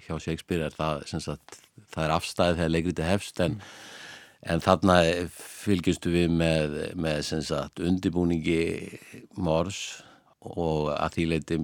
[0.06, 1.60] hjá Shakespeare er það, sagt,
[1.94, 3.72] það er afstæðið þegar leikriti hefst en, mm.
[4.52, 4.98] en þarna
[5.38, 8.60] fylgjustu við með, með sagt, undibúningi
[9.36, 9.82] morðs
[10.46, 11.60] og að því leiti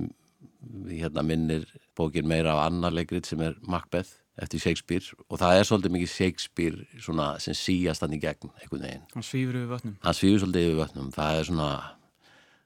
[0.90, 1.66] hérna minnir
[1.98, 6.12] bókin meira á annar leikrit sem er Macbeth eftir Shakespeare og það er svolítið mikið
[6.12, 9.08] Shakespeare svona, sem síast hann í gegn einhvern veginn.
[9.12, 9.98] Hann svífur yfir vötnum.
[10.04, 11.10] Hann svífur svolítið yfir vötnum.
[11.14, 11.68] Það er svona,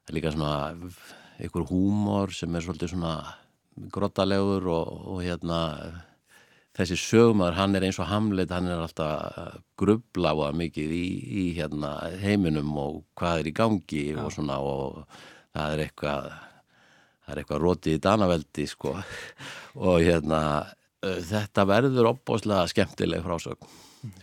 [0.04, 0.52] það er líka svona
[1.36, 3.16] einhver húmor sem er svolítið svona
[3.92, 5.60] grottalegur og, og hérna
[6.76, 11.94] þessi sögumar, hann er eins og hamlet, hann er alltaf grubláða mikið í, í hérna
[12.20, 14.20] heiminum og hvað er í gangi Já.
[14.24, 14.98] og svona og
[15.56, 16.28] það er eitthvað
[17.26, 18.96] það er eitthvað rótið í danaveldi sko
[19.88, 20.42] og hérna
[21.00, 23.72] þetta verður opbóslega skemmtileg frásögn,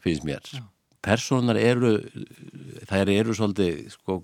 [0.03, 0.61] finnst mér Já.
[1.05, 1.95] personar eru
[2.89, 4.21] þær eru svolítið sko,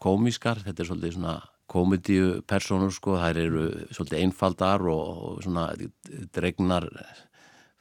[0.00, 5.70] komískar, þetta er svolítið svona komedíu personur sko, þær eru svolítið einfaldar og, og svona
[6.34, 6.88] dregnar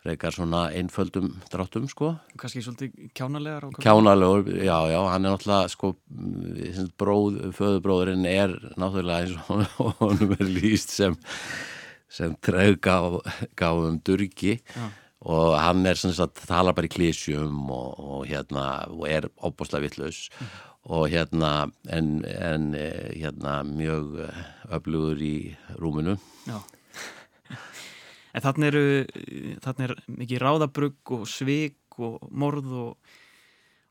[0.04, 2.14] frekar svona einföldum dráttum sko.
[2.40, 5.96] Kanski svolítið kjánalegar Kjánalegur, já, já, hann er náttúrulega sko,
[7.00, 11.18] bróð, föðubróðurinn er náttúrulega eins og honum er líst sem
[12.12, 14.88] sem trefgáðum durgi Já.
[15.28, 19.84] og hann er sem sagt talar bara í klísjum og, og hérna og er óbúslega
[19.84, 20.54] vittlaus mm.
[20.88, 24.40] Og hérna en, en eh, hérna mjög eh,
[24.78, 25.36] öflugur í
[25.76, 26.16] rúminu.
[26.48, 26.62] Já.
[28.38, 28.86] En þannig eru
[29.66, 33.14] þannig er mikið ráðabrugg og svik og morð og,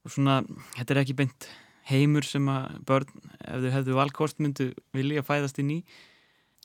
[0.07, 0.41] og svona,
[0.77, 1.49] þetta er ekki beint
[1.91, 5.81] heimur sem að börn, ef þau hefðu valkost myndu vilja fæðast inn í.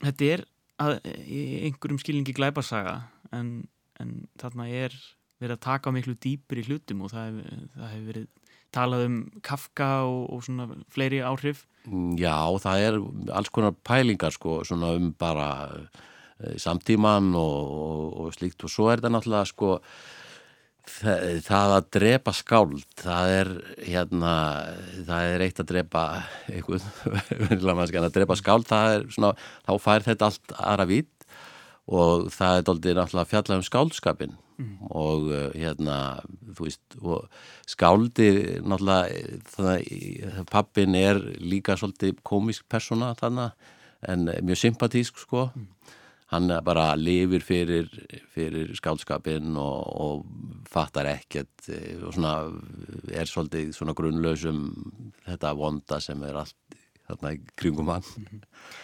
[0.02, 0.46] Þetta er
[0.82, 3.02] að, í einhverjum skilningi glæparsaga
[3.36, 3.65] en,
[4.02, 4.96] en þarna er
[5.41, 8.30] verið að taka miklu dýpur í hlutum og það hefur hef verið
[8.75, 11.65] talað um Kafka og, og svona fleiri áhrif.
[12.19, 12.97] Já, það er
[13.34, 18.65] alls konar pælingar sko, svona um bara e, samtíman og, og, og slíkt.
[18.67, 19.77] Og svo er það náttúrulega sko
[20.91, 23.49] Það, það að drepa skáld, það er
[23.86, 24.31] hérna,
[25.05, 26.01] það er eitt að drepa
[26.49, 26.88] einhvern,
[28.01, 29.29] að drepa skáld, það er svona,
[29.67, 31.27] þá fær þetta allt aðra vít.
[31.91, 34.88] Og það er doldið náttúrulega fjallað um skáldskapin mm.
[34.91, 35.97] og uh, hérna,
[36.56, 36.97] þú veist,
[37.69, 38.30] skáldi
[38.62, 43.52] náttúrulega, pappin er líka svolítið komisk persóna þannig,
[44.10, 45.50] en mjög sympatísk sko.
[45.56, 45.69] Mm
[46.32, 47.89] hann bara lifir fyrir,
[48.32, 52.36] fyrir skálskapin og, og fattar ekkert eh, og svona
[53.12, 54.62] er svolítið svona grunnlausum
[55.28, 56.80] þetta vonda sem er allt
[57.12, 58.08] þarna í kringum hann.
[58.17, 58.41] Mm -hmm.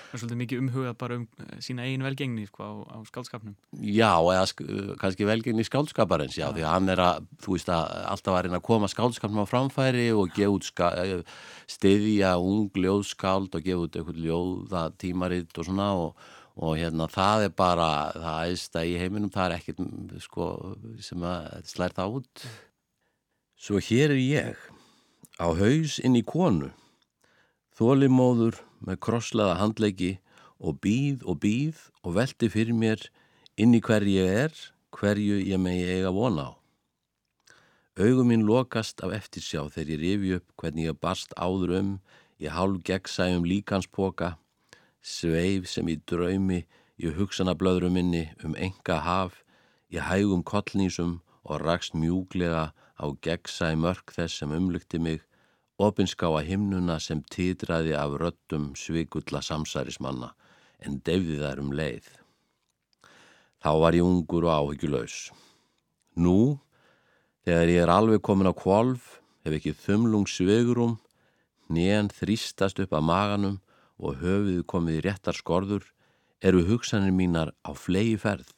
[0.08, 3.56] Það er svolítið mikið umhugað bara um eh, sína eigin velgengni sko, á, á skálskapnum
[3.82, 7.84] Já, eða kannski velgengni skálskaparins já, já, því að hann er að, þú veist að
[8.14, 11.24] alltaf var einn að koma skálskapnum á framfæri og gefa út eh,
[11.68, 16.16] stiðja ung ljóðskáld og gefa út eitthvað ljóða tímaritt og svona og
[16.58, 19.82] og hérna það er bara það aðeins í heiminum, það er ekkert
[20.24, 20.48] sko,
[21.06, 22.46] sem að slær það út.
[23.62, 24.64] Svo hér er ég
[25.38, 26.72] á haus inn í konu
[27.78, 30.16] þólimóður með krosslaða handleiki
[30.58, 33.04] og býð og býð og velti fyrir mér
[33.58, 34.56] inn í hverju ég er
[34.98, 36.52] hverju ég megi eiga vona á.
[37.98, 41.94] Augum mín lokast af eftirsjá þegar ég rifi upp hvernig ég barst áður um
[42.42, 44.36] ég hálf gegnsæjum líkanspoka
[45.02, 46.64] sveif sem í draumi
[46.98, 49.44] í hugsanablöðru minni um enga haf,
[49.94, 55.22] í hægum kollnísum og rakst mjúglega á gegnsæ mörg þess sem umlykti mig,
[55.78, 60.32] opinskáa himnuna sem títraði af röttum svikulla samsærismanna
[60.82, 62.08] en deyfði þær um leið.
[63.62, 65.32] Þá var ég ungur og áhyggjuleus.
[66.18, 66.58] Nú,
[67.46, 69.02] þegar ég er alveg komin á kvolv,
[69.46, 70.98] hef ekki þumlung svegurum,
[71.70, 73.58] nén þrýstast upp að maganum
[73.98, 75.86] og höfuð komið í réttar skorður
[76.42, 78.54] eru hugsanir mínar á flegi ferð.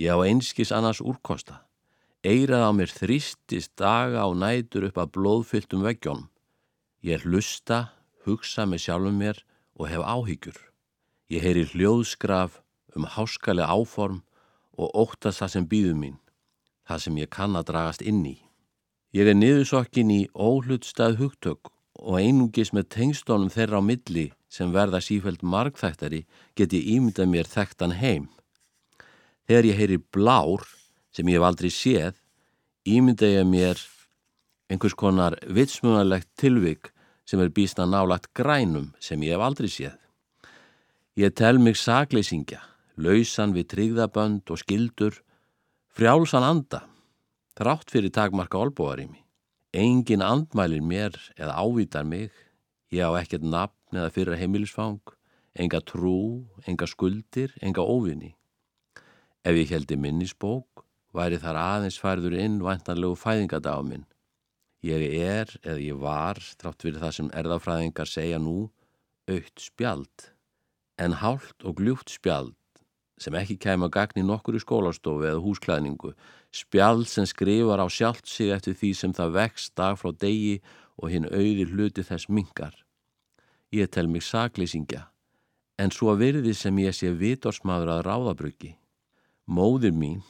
[0.00, 1.65] Ég á einskis annars úrkosta.
[2.26, 6.26] Eirað á mér þrýstist daga á nætur upp að blóðfylltum veggjónum.
[7.06, 7.92] Ég hlusta,
[8.26, 9.42] hugsa með sjálfum mér
[9.78, 10.58] og hef áhyggjur.
[11.30, 12.58] Ég heyri hljóðskraf
[12.98, 14.24] um háskali áform
[14.74, 16.16] og óttast það sem býður mín,
[16.88, 18.36] það sem ég kann að dragast inn í.
[19.14, 21.70] Ég er niðursokkin í óhlutstað hugtök
[22.02, 26.24] og einungis með tengstónum þeirra á milli sem verða sífælt margþæktari
[26.58, 28.26] get ég ímyndað mér þekktan heim.
[29.46, 30.66] Þegar ég heyri blár
[31.16, 32.18] sem ég hef aldrei séð,
[32.84, 33.80] ímyndað ég mér
[34.68, 36.90] einhvers konar vitsmunarlegt tilvik
[37.26, 39.96] sem er býstna nálagt grænum sem ég hef aldrei séð.
[41.16, 42.60] Ég tel mig sagleysingja,
[43.00, 45.14] lausan við tryggðabönd og skildur,
[45.96, 46.82] frjálsan anda,
[47.56, 49.22] þrátt fyrir takmarka olbúarými.
[49.72, 52.32] Engin andmælir mér eða ávítar mig,
[52.92, 55.00] ég á ekkert nafn eða fyrra heimilisfang,
[55.56, 58.34] enga trú, enga skuldir, enga óvinni.
[59.46, 60.85] Ef ég heldi minnisbók,
[61.16, 64.04] væri þar aðeins færður inn væntanlegu fæðingadáminn.
[64.86, 68.68] Ég er, eða ég var, þrátt fyrir það sem erðafræðingar segja nú,
[69.26, 70.30] aukt spjald.
[71.00, 72.54] En hált og gljúft spjald,
[73.18, 76.12] sem ekki kæma gagn í nokkur í skólastofu eða húsklæðningu,
[76.54, 80.60] spjald sem skrifar á sjálft sig eftir því sem það vext dag frá degi
[80.96, 82.76] og hinn auðir hluti þess mingar.
[83.74, 85.08] Ég tel mig saklýsingja,
[85.80, 88.76] en svo virði sem ég sé vitorsmaður að ráðabruggi.
[89.46, 90.22] Móðir mín,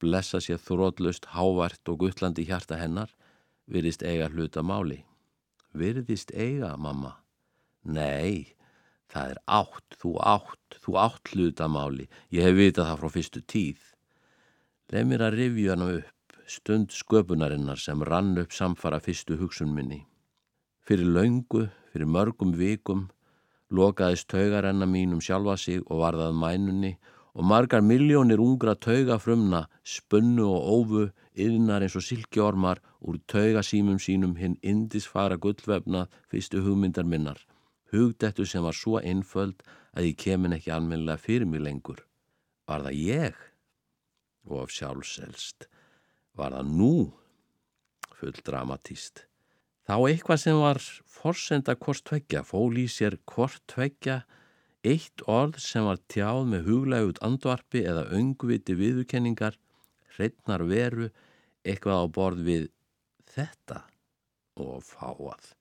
[0.00, 3.12] blessa sér þrótlust, hávart og guttlandi hjarta hennar,
[3.70, 5.02] virðist eiga hluta máli.
[5.76, 7.16] Virðist eiga, mamma?
[7.84, 8.56] Nei,
[9.12, 12.08] það er átt, þú átt, þú átt hluta máli.
[12.34, 13.82] Ég hef vitað það frá fyrstu tíð.
[14.90, 20.02] Leif mér að rifja hana upp, stund sköpunarinnar sem rann upp samfara fyrstu hugsun minni.
[20.82, 23.08] Fyrir laungu Fyrir mörgum vikum
[23.74, 27.00] lokaðist taugarenna mínum sjálfa sig og varðað mænunni og
[27.34, 31.04] margar miljónir ungra taugafrumna spunnu og ófu
[31.38, 37.38] yðnar eins og silkjórmar úr taugasímum sínum hinn indisfara gullvefna fyrstu hugmyndar minnar.
[37.92, 39.62] Hugdettu sem var svo einföld
[39.94, 42.04] að ég kemin ekki almennilega fyrir mig lengur.
[42.66, 43.40] Var það ég?
[44.46, 45.66] Og af sjálfselst.
[46.38, 46.94] Var það nú?
[48.20, 49.26] Full dramatíst.
[49.90, 50.78] Þá eitthvað sem var
[51.10, 54.20] forsenda hvort tveggja, fól í sér hvort tveggja,
[54.86, 59.58] eitt orð sem var tjáð með huglægut andvarpi eða öngviti viðukenningar,
[60.16, 61.10] hreitnar veru,
[61.64, 62.66] eitthvað á borð við
[63.34, 63.82] þetta
[64.60, 65.52] og fáað.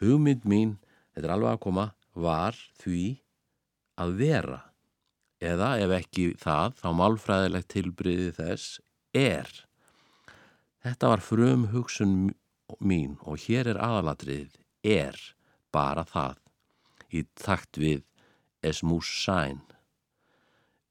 [0.00, 0.76] Hugmynd mín,
[1.14, 3.04] þetta er alveg að koma, var því
[4.00, 4.60] að vera,
[5.42, 8.80] eða ef ekki það, þá málfræðilegt tilbriði þess
[9.16, 9.50] er.
[10.86, 12.18] Þetta var frum hugsun
[12.78, 14.54] mín og hér er aðalatrið
[14.86, 15.16] er
[15.74, 16.38] bara það
[17.14, 18.04] í takt við
[18.68, 19.62] esmús sæn.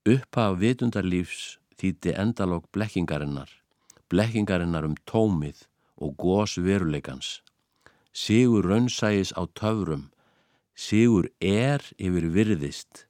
[0.06, 3.50] Upphaf vitundarlífs þýtti endalók blekkingarinnar,
[4.10, 5.66] blekkingarinnar um tómið
[5.98, 7.42] og gós veruleikans.
[8.14, 10.12] Sigur raunsægis á töfrum,
[10.76, 13.08] sigur er yfir virðist.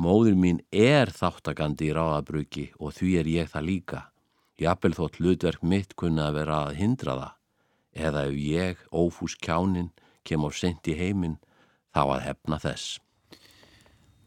[0.00, 4.00] Móður mín er þáttakandi í ráðabruki og því er ég það líka.
[4.58, 7.38] Jafnvel þótt hlutverk mitt kunna að vera að hindra það.
[7.92, 9.92] Eða ef ég, ófús kjánin,
[10.24, 11.38] kem á sent í heiminn,
[11.92, 13.01] þá að hefna þess.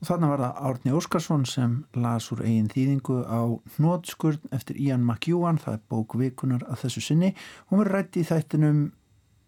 [0.04, 3.42] Þannig var það Árni Óskarsson sem las úr eigin þýðingu á
[3.80, 7.32] Nótskurn eftir Ian McEwan, það er bók vikunar að þessu sinni.
[7.72, 8.82] Hún verður rætt í þættinum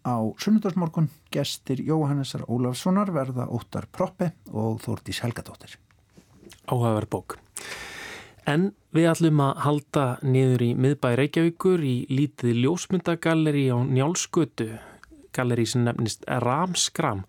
[0.08, 5.76] á sunnudagsmorgun, gestir Jóhannesar Ólafssonar verða Óttar Proppe og Þórtís Helgadóttir.
[6.68, 7.38] Áhugaverð bók.
[8.48, 14.70] En við ætlum að halda niður í miðbæ Reykjavíkur í lítið ljósmyndagalleri á Njálskötu,
[15.36, 17.26] galleri sem nefnist Ramskram.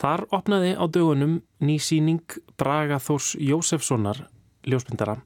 [0.00, 2.24] Þar opnaði á dögunum ný síning
[2.56, 4.22] Braga Þórs Jósefssonar
[4.64, 5.18] ljósmyndara,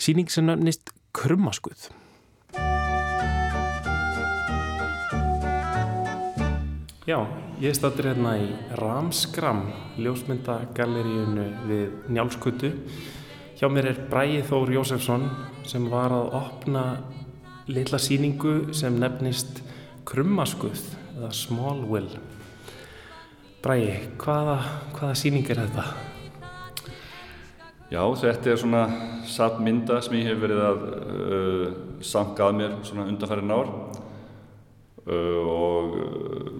[0.00, 1.90] síning sem nefnist Krummaskuð.
[7.04, 7.18] Já,
[7.60, 8.46] ég stættir hérna í
[8.80, 9.66] Ramskram,
[10.00, 12.70] ljósmyndagalleríunu við Njálskutu.
[13.60, 15.28] Hjá mér er Bræði Þór Jósefsson
[15.68, 16.86] sem var að opna
[17.68, 19.60] litla síningu sem nefnist
[20.08, 20.80] Krummaskuð
[21.18, 22.08] eða Smallwill.
[23.64, 24.58] Bræði, hvaða,
[24.92, 25.82] hvaða síning er þetta?
[27.88, 28.80] Já, þetta er svona
[29.24, 31.62] satt mynda sem ég hef verið að uh,
[32.04, 36.50] sanka að mér svona undanfærin ár uh, og uh,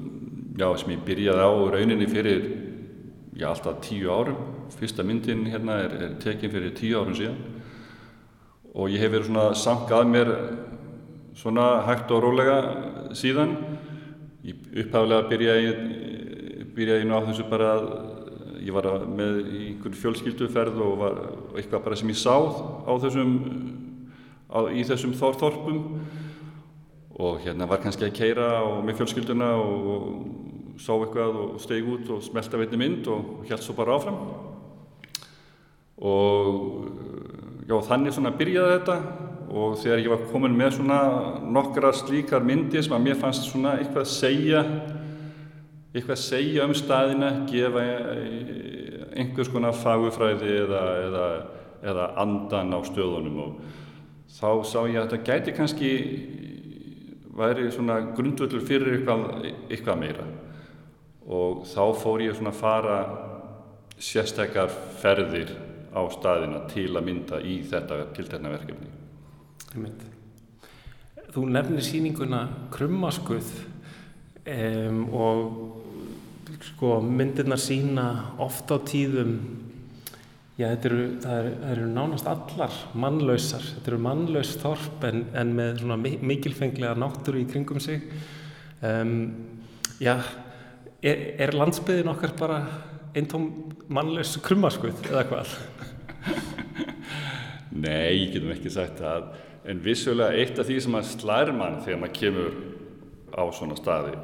[0.57, 2.47] já, sem ég byrjaði á rauninni fyrir
[3.37, 4.41] já, alltaf tíu árum.
[4.73, 7.37] Fyrsta myndin hérna er, er tekin fyrir tíu árum síðan
[8.73, 10.33] og ég hef verið svona sankað mér
[11.37, 12.59] svona hægt og rólega
[13.13, 13.59] síðan.
[14.45, 15.77] Ég upphaflega byrjaði,
[16.75, 17.89] byrjaði nú á þessu bara að
[18.65, 21.19] ég var með einhvern fjölskylduferð og var
[21.55, 23.35] eitthvað bara sem ég sáð á þessum,
[24.49, 25.83] á, í þessum þorpum
[27.15, 28.49] og hérna var kannski að keira
[28.83, 33.63] með fjölskylduna og, og sá eitthvað og steg út og smelta veitni mynd og held
[33.63, 34.19] svo bara áfram.
[36.03, 38.99] Og já þannig svona byrjaði þetta.
[39.55, 40.99] Og þegar ég var komin með svona
[41.55, 44.63] nokkra slíkar myndir sem að mér fannst svona eitthvað að segja
[45.95, 47.83] eitthvað að segja um staðina gefa
[49.15, 51.27] einhvers konar fagufræði eða, eða,
[51.87, 53.61] eða andan á stöðunum og
[54.35, 55.93] þá sá ég að þetta gæti kannski
[57.35, 60.27] væri svona grundvöldur fyrir eitthvað, eitthvað meira
[61.25, 62.99] og þá fór ég svona að fara
[64.03, 65.55] sérstakar ferðir
[65.95, 68.91] á staðina til að mynda í þetta til þetta verkefni.
[71.35, 72.43] Þú nefnir síninguna
[72.75, 73.55] Krummaskuð
[74.51, 75.84] um, og
[76.71, 78.09] sko myndirnar sína
[78.43, 79.39] ofta á tíðum
[80.55, 83.65] Já, eru, það, eru, það eru nánast allar mannlausar.
[83.73, 88.05] Þetta eru mannlaus þorp en, en með svona mikilfenglega náttúru í kringum sig.
[88.79, 89.17] Um,
[89.99, 90.15] já,
[91.03, 92.61] er, er landsbyðin okkar bara
[93.19, 93.49] eintóm
[93.91, 95.57] mannlaus krummaskuð eða hvað?
[97.75, 99.33] Nei, getum ekki sagt það.
[99.67, 102.57] En vissulega eitt af því sem að slæri mann þegar maður kemur
[103.35, 104.15] á svona staði,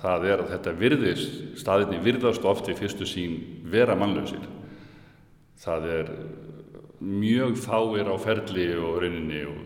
[0.00, 3.38] það er að þetta virðist, staðinni virðast ofti fyrstu sín
[3.70, 4.44] vera mannlausir.
[5.62, 6.12] Það er
[7.00, 9.64] mjög fáir á ferli og rauninni og,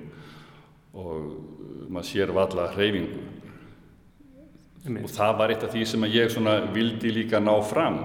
[0.94, 3.26] og maður sér valla hreyfingu.
[5.02, 6.38] Og það var eitt af því sem ég
[6.72, 7.98] vildi líka ná fram.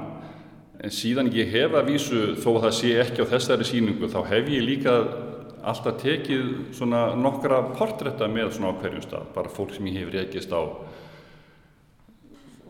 [0.84, 4.20] En síðan ég hef að vísu þó að það sé ekki á þessari síningu þá
[4.28, 4.95] hef ég líka
[5.66, 6.82] alltaf tekið
[7.18, 9.32] nokkra portrætta með svona á hverjum stað.
[9.34, 10.61] Bara fólk sem ég hef reykist á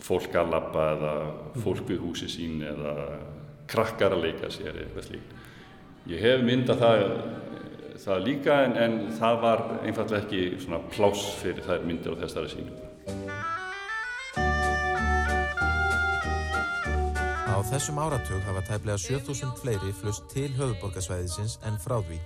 [0.05, 1.13] fólk að lappa eða
[1.63, 2.93] fólk við húsi sín eða
[3.69, 5.35] krakkar að leika sér eitthvað slíkt.
[6.05, 7.03] Ég hef myndað það,
[8.03, 12.75] það líka en, en það var einfallega ekki pláss fyrir þær myndir á þessari sínu.
[17.55, 22.19] Á þessum áratug hafa tæplega 7000 fleiri flust til höfuborgarsvæðisins en frá því.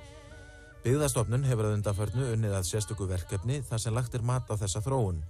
[0.84, 4.84] Byggðastofnun hefur að undanförnu unnið að sérstöku verkefni þar sem lagt er mat á þessa
[4.84, 5.22] þróun.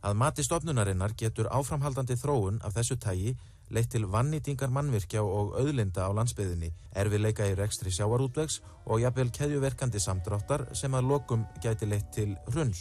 [0.00, 3.34] Að mati stofnunarinnar getur áframhaldandi þróun af þessu tægi
[3.70, 10.00] leitt til vannýtingar mannvirkja og auðlinda á landsbyðinni, erfiðleika í rekstri sjáarútvegs og jafnvel keðjuverkandi
[10.02, 12.80] samdráttar sem að lokum gæti leitt til svið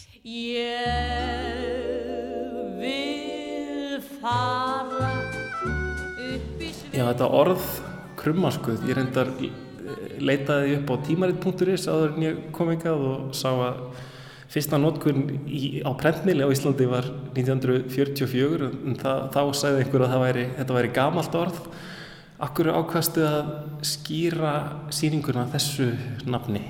[6.90, 7.66] Já, þetta orð
[8.20, 9.30] krummaskuð, ég reyndar
[10.20, 13.84] leitaði upp á tímaritt.is áður en ég kom ekkert og sá að
[14.50, 15.28] Fyrsta nótkunn
[15.86, 17.06] á prentmili á Íslandi var
[17.38, 21.62] 1944 en það, þá sagði einhver að væri, þetta væri gamalt orð.
[22.42, 23.54] Akkur ákvæmstu að
[23.86, 24.54] skýra
[24.96, 25.92] síninguna þessu
[26.26, 26.64] nafni?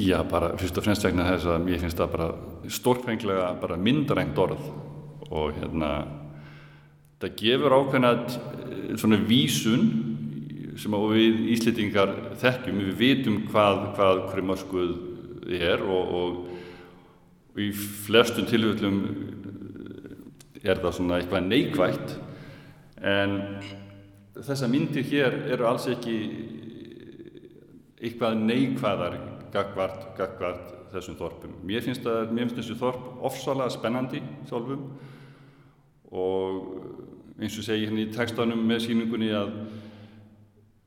[0.00, 2.32] Já, bara fyrst og fremst vegna þess að ég finnst það bara
[2.72, 4.64] stórfenglega bara myndrænt orð
[5.28, 5.94] og hérna
[7.20, 9.90] það gefur ákveðna eh, svona vísun
[10.80, 14.94] sem við Íslitingar þekkjum, við vitum hvað, hvað krummaskuð
[15.48, 16.38] er og, og,
[17.60, 18.96] í flestum tilvöldum
[20.64, 22.14] er það svona eitthvað neikvægt
[23.04, 23.36] en
[24.34, 26.16] þessa myndir hér eru alls ekki
[28.04, 29.18] eitthvað neikvæðar
[29.54, 31.54] gagvart, gagvart þessum þorpum.
[31.66, 34.84] Mér finnst, að, mér finnst þessu þorp ofsalega spennandi sjálfum.
[36.14, 39.54] Og eins og segi hérna í textanum með síningunni að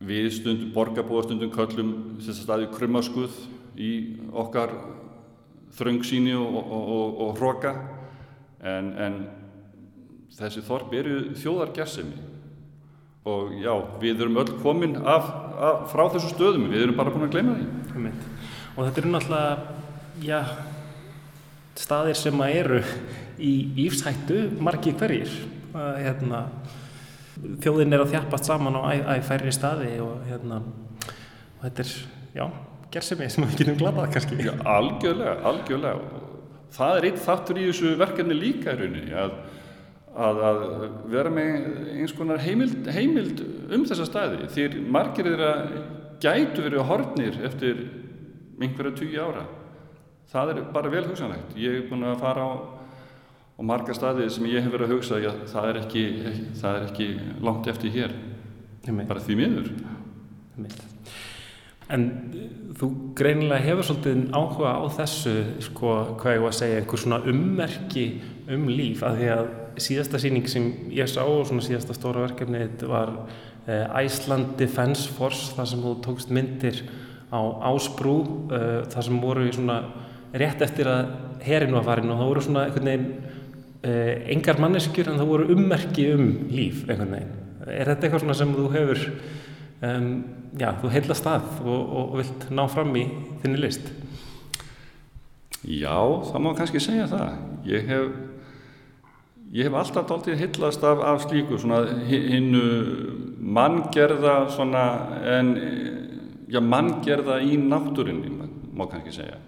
[0.08, 3.40] við stundum, borgarbúastundum köllum þess að staði krummaskuð
[3.78, 3.92] í
[4.34, 4.74] okkar
[5.78, 7.74] þröngsíni og, hroka
[8.66, 9.20] en, en
[10.38, 12.26] þessi þorp eru þjóðargersemi
[13.28, 15.28] og já, við erum öll komin af,
[15.60, 18.12] af, frá þessu stöðum, við erum bara búin að gleyma því.
[18.78, 19.74] Og þetta eru náttúrulega,
[20.24, 20.40] já,
[21.78, 22.82] staðir sem að eru
[23.44, 25.34] í lífshættu margi hverjir.
[25.76, 26.42] Að, hérna,
[27.66, 28.82] þjóðin er að þjálpast saman á
[29.18, 30.62] æg færri staði og, hérna,
[31.58, 31.94] og þetta er,
[32.38, 32.46] já,
[32.94, 34.40] gersemi sem við getum glatað kannski.
[34.46, 36.24] Já, algjörlega, algjörlega.
[36.78, 39.38] Það er eitt þáttur í þessu verkefni líka í rauninni, að
[40.18, 40.64] að, að
[41.12, 44.50] vera með eins konar heimild, heimild um þessa staði.
[44.54, 45.52] Því margir þeirra
[46.24, 47.84] gætu verið hortnir eftir
[48.58, 49.46] einhverja tugi ára.
[50.32, 51.54] Það er bara vel hugsanlegt.
[51.60, 52.52] Ég hef búin að fara á,
[53.58, 56.06] á marga staði sem ég hef verið að hugsa já, það, er ekki,
[56.60, 57.10] það er ekki
[57.46, 58.18] langt eftir hér.
[58.88, 59.74] Bara því miður
[61.94, 62.08] En
[62.78, 65.36] þú greinilega hefur svolítið áhuga á þessu
[65.70, 68.06] sko, hvað ég var að segja, einhver svona ummerki
[68.54, 69.50] um líf, að því að
[69.88, 73.14] síðasta síning sem ég sá og svona síðasta stóra verkefni var
[73.70, 76.84] eh, Iceland Defence Force þar sem þú tókst myndir
[77.32, 77.40] á
[77.72, 78.18] Ásbrú
[78.52, 79.82] uh, þar sem voru svona
[80.38, 81.10] rétt eftir að
[81.44, 83.10] herin var farin og það voru svona einhvern veginn
[83.84, 87.36] uh, engar manneskjur en það voru ummerki um líf einhvern veginn.
[87.68, 89.04] Er þetta eitthvað svona sem þú hefur
[89.82, 90.10] um,
[90.58, 93.06] já, þú heilast að og, og, vilt ná fram í
[93.44, 93.92] þinni list?
[95.68, 95.98] Já,
[96.30, 97.38] það má kannski segja það.
[97.68, 98.10] Ég hef
[99.56, 102.64] Ég hef alltaf dálítið hillast af, af slíku, svona hinnu
[103.40, 104.82] manngerða svona,
[105.24, 105.54] en
[106.52, 108.34] já, manngerða í náttúrinni,
[108.76, 109.40] má kannski segja.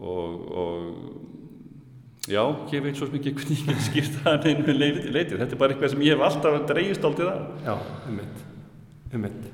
[0.00, 2.40] Og, og já,
[2.72, 5.36] ég veit svo mikið hvernig ég get skýrt það einu leitið.
[5.42, 7.46] Þetta er bara eitthvað sem ég hef alltaf dreigist dálítið af.
[7.68, 7.74] Já,
[8.08, 8.44] um mitt,
[9.12, 9.44] um mitt.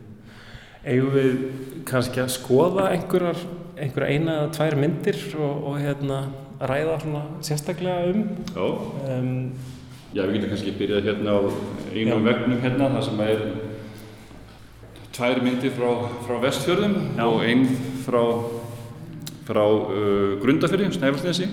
[0.82, 1.42] Eigum við
[1.86, 3.42] kannski að skoða einhverjar,
[3.76, 6.22] einhverja eina eða tvær myndir og, og hérna
[6.62, 6.96] ræða
[7.42, 8.24] sérstaklega um.
[8.54, 8.66] Já,
[9.18, 9.52] um,
[10.14, 11.40] já við getum kannski byrjað hérna á
[11.92, 13.44] einu vegnum hérna, það sem er
[15.12, 15.90] tvær myndir frá,
[16.26, 17.24] frá vestfjörðum já.
[17.26, 17.66] og einn
[18.04, 18.22] frá,
[19.48, 21.50] frá uh, Grundafjörði, Snæfellsnesi.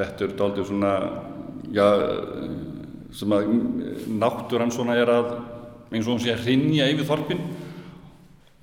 [0.00, 0.92] Þetta er dálítið svona,
[1.74, 1.86] já,
[3.14, 3.50] sem að
[4.20, 5.32] náttúrann svona er að,
[5.90, 7.42] eins og hún sé að hrinja yfir þorpin.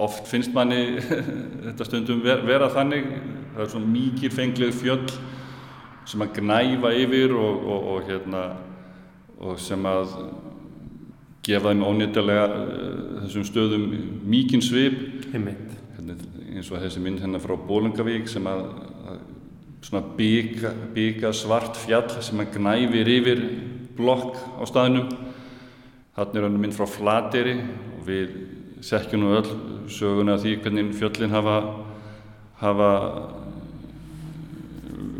[0.03, 0.99] Oft finnst manni
[1.65, 3.07] þetta stundum ver, vera þannig.
[3.55, 5.07] Það er svona mikið fengleg fjöll
[6.07, 8.43] sem að gnæfa yfir og, og, og, hérna,
[9.43, 10.13] og sem að
[11.47, 13.87] gefa þeim ónýttilega uh, þessum stöðum
[14.27, 15.01] mikinn svip.
[15.33, 15.55] Hérna,
[16.57, 18.63] eins og þessi mynd hérna frá Bólengavík sem að,
[19.11, 19.19] að
[19.83, 23.43] svona byggja, byggja svart fjall sem að gnæfir yfir
[23.97, 25.26] blokk á staðinum
[26.17, 28.31] þarna er hann mynd frá Flateri og við
[28.85, 29.51] sekjum nú öll
[29.91, 31.57] söguna því hvernig fjöllin hafa
[32.57, 32.91] hafa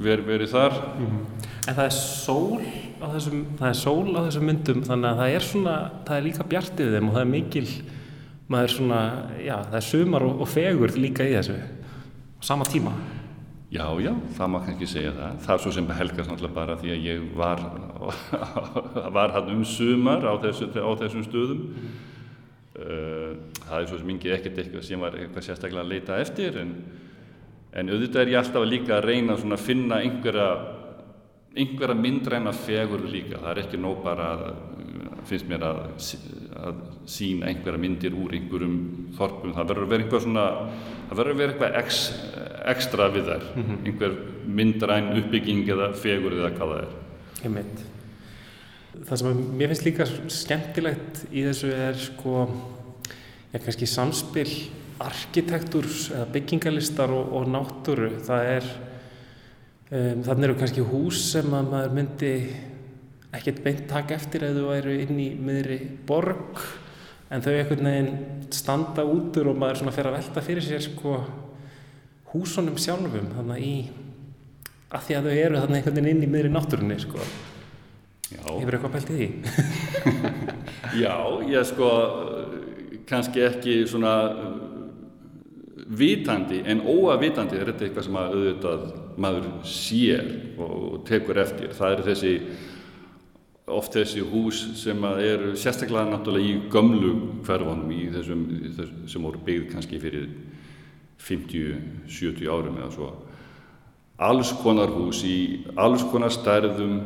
[0.02, 0.74] ver, verið þar.
[0.98, 1.26] Mm -hmm.
[1.68, 2.62] En það er sól
[3.02, 7.10] á þessum þessum myndum þannig að það er svona, það er líka bjart yfir þeim
[7.10, 7.68] og það er mikil,
[8.48, 9.02] maður er svona
[9.46, 12.92] já, það er sumar og, og fegur líka í þessu, á sama tíma
[13.68, 15.40] Já, já, það má kannski segja það.
[15.44, 17.64] Það er svo sem helgast náttúrulega bara því að ég var
[19.18, 21.66] var hann um sumar á, þessu, á þessum stöðum.
[21.74, 22.06] -hmm.
[23.68, 26.74] það er svo sem ekki ekkert eitthvað sem var eitthvað sérstaklega að leita eftir en
[27.78, 30.48] en auðvitað er ég alltaf líka að reyna að finna einhverja,
[31.58, 34.46] einhverja myndræna fegur líka, það er ekki nóg bara að,
[35.28, 35.82] finnst mér að,
[36.58, 38.78] að sína einhverja myndir úr einhverjum
[39.18, 40.48] þorpum, það verður að vera eitthvað svona,
[41.10, 42.02] það verður að vera eitthvað ex,
[42.74, 43.86] ekstra við þær, mm -hmm.
[43.86, 46.96] einhver myndræn uppbygging eða fegur eða hvað það er.
[47.44, 47.86] Ég mynd.
[49.06, 52.48] Það sem mér finnst líka skemmtilegt í þessu er sko,
[53.54, 54.50] já kannski samspil
[55.00, 58.70] arkitektúrs eða byggingalistar og, og náttúru það er
[59.92, 62.34] um, þannig eru kannski hús sem að maður myndi
[63.38, 66.64] ekkert beint taka eftir eða þú væri inn í miðri borg
[67.30, 71.18] en þau einhvern veginn standa útur og maður svona fer að velta fyrir sér sko
[72.34, 73.76] húsunum sjálfum þannig í
[74.88, 77.26] að því að þau eru þannig einhvern veginn inn í miðri náttúrunni sko.
[78.28, 78.44] Já.
[78.44, 79.28] Hefur eitthvað pælt í því?
[81.04, 81.16] Já,
[81.48, 81.90] ég sko
[83.08, 84.48] kannski ekki svona uh,
[85.88, 91.72] vitandi en óavitandi er þetta eitthvað sem að auðvitað maður sér og tekur eftir.
[91.76, 92.34] Það eru þessi
[93.78, 97.14] oft þessi hús sem eru sérstaklega náttúrulega í gömlu
[97.48, 100.30] hverfanum í þessum, í þessum sem voru byggð kannski fyrir
[101.22, 103.12] 50-70 árum eða svo.
[104.18, 107.00] Alls konar hús í alls konar stærðum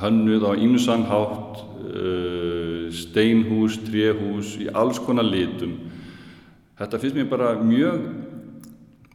[0.00, 5.76] hönnuð á ýmsan hátt uh, steinhús, tréhús í alls konar litum.
[6.78, 8.08] Þetta finnst mér bara mjög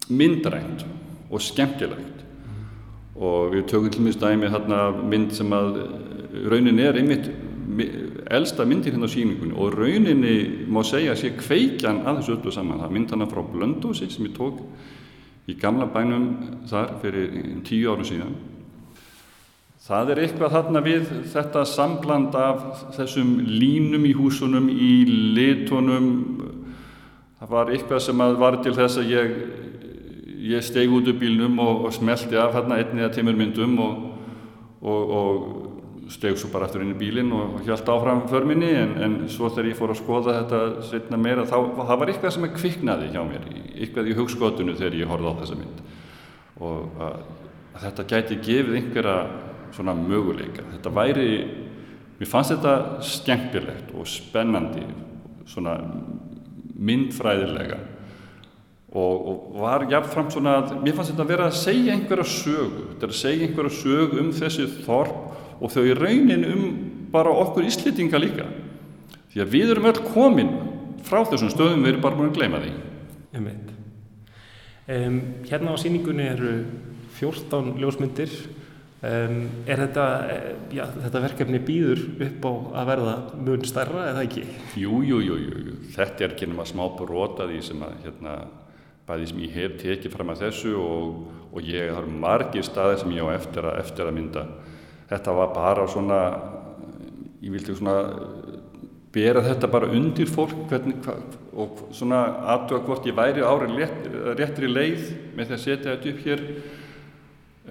[0.09, 0.85] myndrænt
[1.29, 2.23] og skemmtilegt.
[3.19, 5.81] Og við tökum til minnst dæmi þarna mynd sem að
[6.49, 7.27] raunin er einmitt
[8.29, 12.53] elsta myndir hérna á síningunni og rauninni má segja að sé kveikjan að þessu öllu
[12.53, 12.81] saman.
[12.83, 14.61] Það mynd hana frá Blöndósi sem ég tók
[15.49, 16.29] í gamla bænum
[16.69, 18.35] þar fyrir tíu árum síðan.
[19.89, 24.91] Það er eitthvað þarna við þetta sambland af þessum línum í húsunum í
[25.37, 26.11] litunum.
[27.39, 29.33] Það var eitthvað sem var til þess að ég
[30.39, 34.05] ég steg út úr bílnum og, og smelti af hérna einni eða tímur myndum og,
[34.81, 35.68] og, og
[36.09, 39.69] steg svo bara aftur inn í bílinn og hjælt áfram förminni en, en svo þegar
[39.69, 43.19] ég fór að skoða þetta setna meira þá það var eitthvað sem er kviknaði hjá
[43.27, 43.45] mér
[43.79, 45.83] eitthvað í hugskotunu þegar ég horfði á þessa mynd.
[46.59, 47.19] Og að,
[47.75, 49.19] að þetta gæti gefið einhverja
[49.75, 50.65] svona möguleika.
[50.73, 51.29] Þetta væri,
[52.19, 52.73] mér fannst þetta
[53.05, 54.87] skemmtilegt og spennandi
[55.49, 55.77] svona
[56.79, 57.79] myndfræðilega.
[58.89, 62.87] Og, og var jáfnframt svona að mér fannst þetta að vera að segja einhverja sögu
[62.87, 65.19] þetta er að segja einhverja sögu um þessi þorp
[65.59, 66.63] og þau raunin um
[67.13, 68.47] bara okkur íslitinga líka
[69.33, 70.53] því að við erum öll komin
[71.05, 72.71] frá þessum stöðum við erum bara búin að gleyma því
[74.89, 76.53] um, Hérna á síningunni eru
[77.19, 78.31] 14 ljósmyndir
[79.03, 80.05] um, er þetta
[80.73, 82.51] já, þetta verkefni býður upp á
[82.81, 84.45] að verða mun stærra eða ekki?
[84.79, 85.77] Jú, jú, jú, jú.
[85.95, 88.39] þetta er ekki nema smá brota því sem að hérna
[89.09, 93.15] bæði sem ég hef tekið fram að þessu og, og ég har margir staðir sem
[93.15, 94.43] ég á eftir að, eftir að mynda.
[95.09, 96.19] Þetta var bara svona,
[97.41, 97.95] ég vildi svona
[99.13, 101.07] bera þetta bara undir fólk hvernig,
[101.59, 102.21] og svona
[102.53, 104.05] aðtöða hvort ég væri árið rétt,
[104.37, 106.45] réttri leið með því að setja þetta upp hér.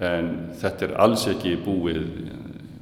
[0.09, 0.29] En
[0.59, 2.05] þetta er alls ekki búið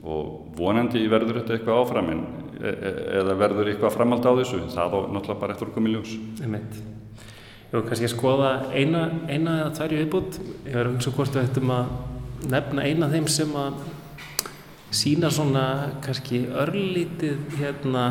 [0.07, 2.21] og vonandi verður þetta eitthvað áfram en,
[2.57, 2.91] e, e,
[3.21, 4.61] eða verður eitthvað framhald á þessu.
[4.73, 6.13] Það er náttúrulega bara eftir að koma í ljós.
[6.41, 6.77] Ég meit.
[7.67, 10.39] Jú, kannski að skoða eina, eina eða tværju viðbútt.
[10.63, 11.89] Ég verður að hugsa hvort við ættum að
[12.53, 13.81] nefna eina af þeim sem að
[14.91, 15.63] sína svona
[16.03, 18.05] kannski örlítið hérna,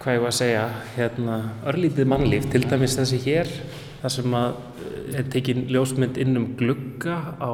[0.00, 0.62] hvað ég var að segja,
[0.96, 3.50] hérna örlítið mannlíf, til dæmis þessi hér,
[4.00, 4.56] þar sem að
[5.14, 7.52] er tekin ljósmynd inn um glugga á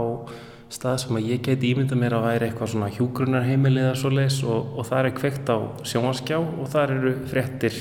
[0.71, 4.39] stað sem að ég geti ímynda mér að væri eitthvað svona hjúgrunarheimili eða svo leiðis
[4.47, 5.59] og, og það er kveikt á
[5.91, 7.79] sjónvarskjá og það eru fréttir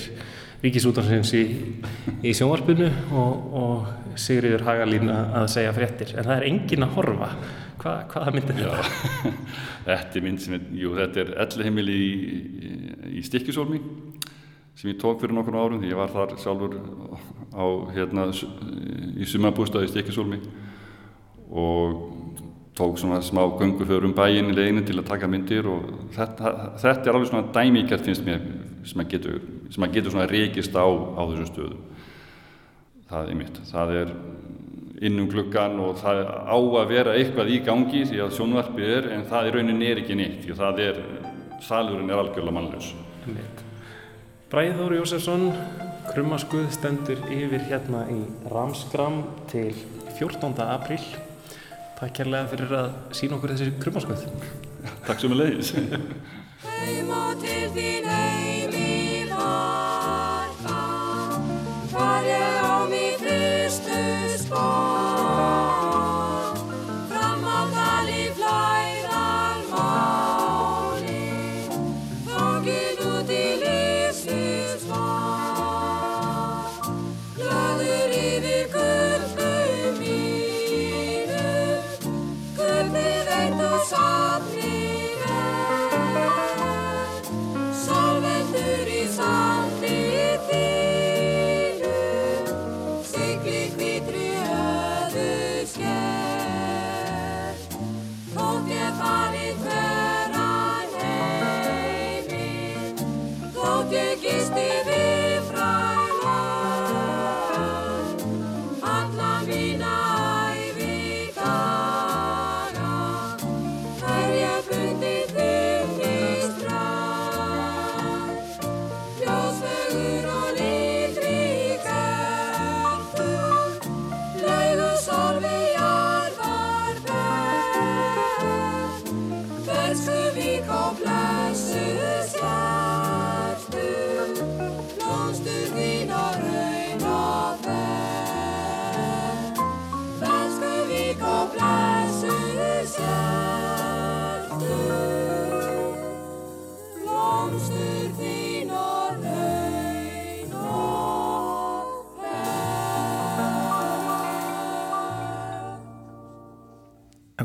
[0.64, 1.44] ríkisútansins í,
[2.26, 6.14] í sjónvarpinu og, og Sigriður Hagalín að segja fréttir.
[6.18, 7.30] En það er engin að horfa.
[7.80, 9.34] Hva, hvaða mynd er þetta?
[9.88, 12.72] þetta er mynd sem er, jú þetta er ellheimili í, í,
[13.20, 13.80] í Stikkisólmi
[14.80, 16.76] sem ég tók fyrir nokkur árum því ég var þar sjálfur
[17.56, 20.42] á hérna í sumabústaði Stikkisólmi
[21.50, 22.19] og
[22.80, 26.54] tók svona smá gungu fyrir um bæinn í leginu til að taka myndir og þetta,
[26.80, 28.46] þetta er alveg svona dæmíkjart finnst mér
[28.88, 29.42] sem að getur,
[29.74, 31.84] sem að getur svona reykist á, á þessum stöðum.
[33.10, 34.14] Það er mitt, það er
[35.10, 39.28] innum klukkan og það á að vera eitthvað í gangi því að sjónvarpið er en
[39.30, 41.00] það í raunin er ekki neitt því að það er,
[41.68, 42.92] salurinn er algjörlega mannlaus.
[44.50, 45.50] Bræður Jósefsson
[46.10, 49.22] Krummaskuð stendur yfir hérna í Ramskram
[49.52, 49.76] til
[50.18, 50.56] 14.
[50.66, 51.04] apríl
[52.00, 54.22] Takk kærlega fyrir að sína okkur þessi krummaskuð
[55.04, 55.74] Takk sem er leiðis
[56.64, 60.80] Heim og til þín heimi varfa
[61.92, 64.02] Hvar ég á mig fyrstu
[64.46, 65.09] spór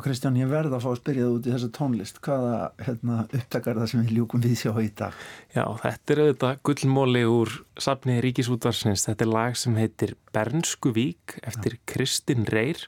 [0.05, 2.19] Kristján, ég verð að fá að spyrja það út í þessa tónlist.
[2.25, 5.21] Hvaða hérna, upptakar það sem við ljúkum við sjá í dag?
[5.55, 7.55] Já, þetta er auðvitað gullmóli úr
[7.87, 9.07] safni Ríkisútvarsins.
[9.09, 12.85] Þetta er lag sem heitir Bernsku vík eftir Kristinn Reyr.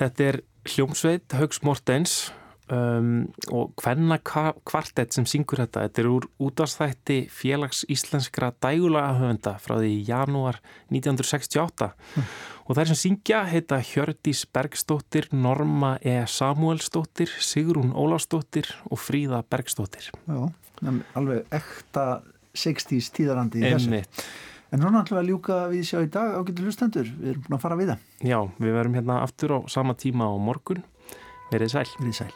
[0.00, 0.40] Þetta er
[0.74, 2.18] hljómsveit Haugs Mortens
[2.72, 5.84] um, og hvenna kvartett sem syngur þetta.
[5.86, 10.60] Þetta er úr útastætti félags íslenskra dægulagahöfunda frá því janúar
[10.92, 11.90] 1968
[12.64, 16.22] og þær sem syngja heita Hjördís Bergsdóttir, Norma E.
[16.30, 20.08] Samuelsdóttir, Sigrún Ólafsdóttir og Fríða Bergsdóttir.
[20.24, 20.40] Já,
[21.18, 22.22] alveg ekta
[22.54, 24.02] 60s tíðarandi í þessu.
[24.74, 27.10] En núna ætlum við að ljúka við sjá í dag ágættu hlustendur.
[27.20, 28.08] Við erum búin að fara við það.
[28.26, 30.82] Já, við verum hérna aftur á sama tíma á morgun.
[31.52, 31.86] Verið sæl.
[32.00, 32.32] Við sæl.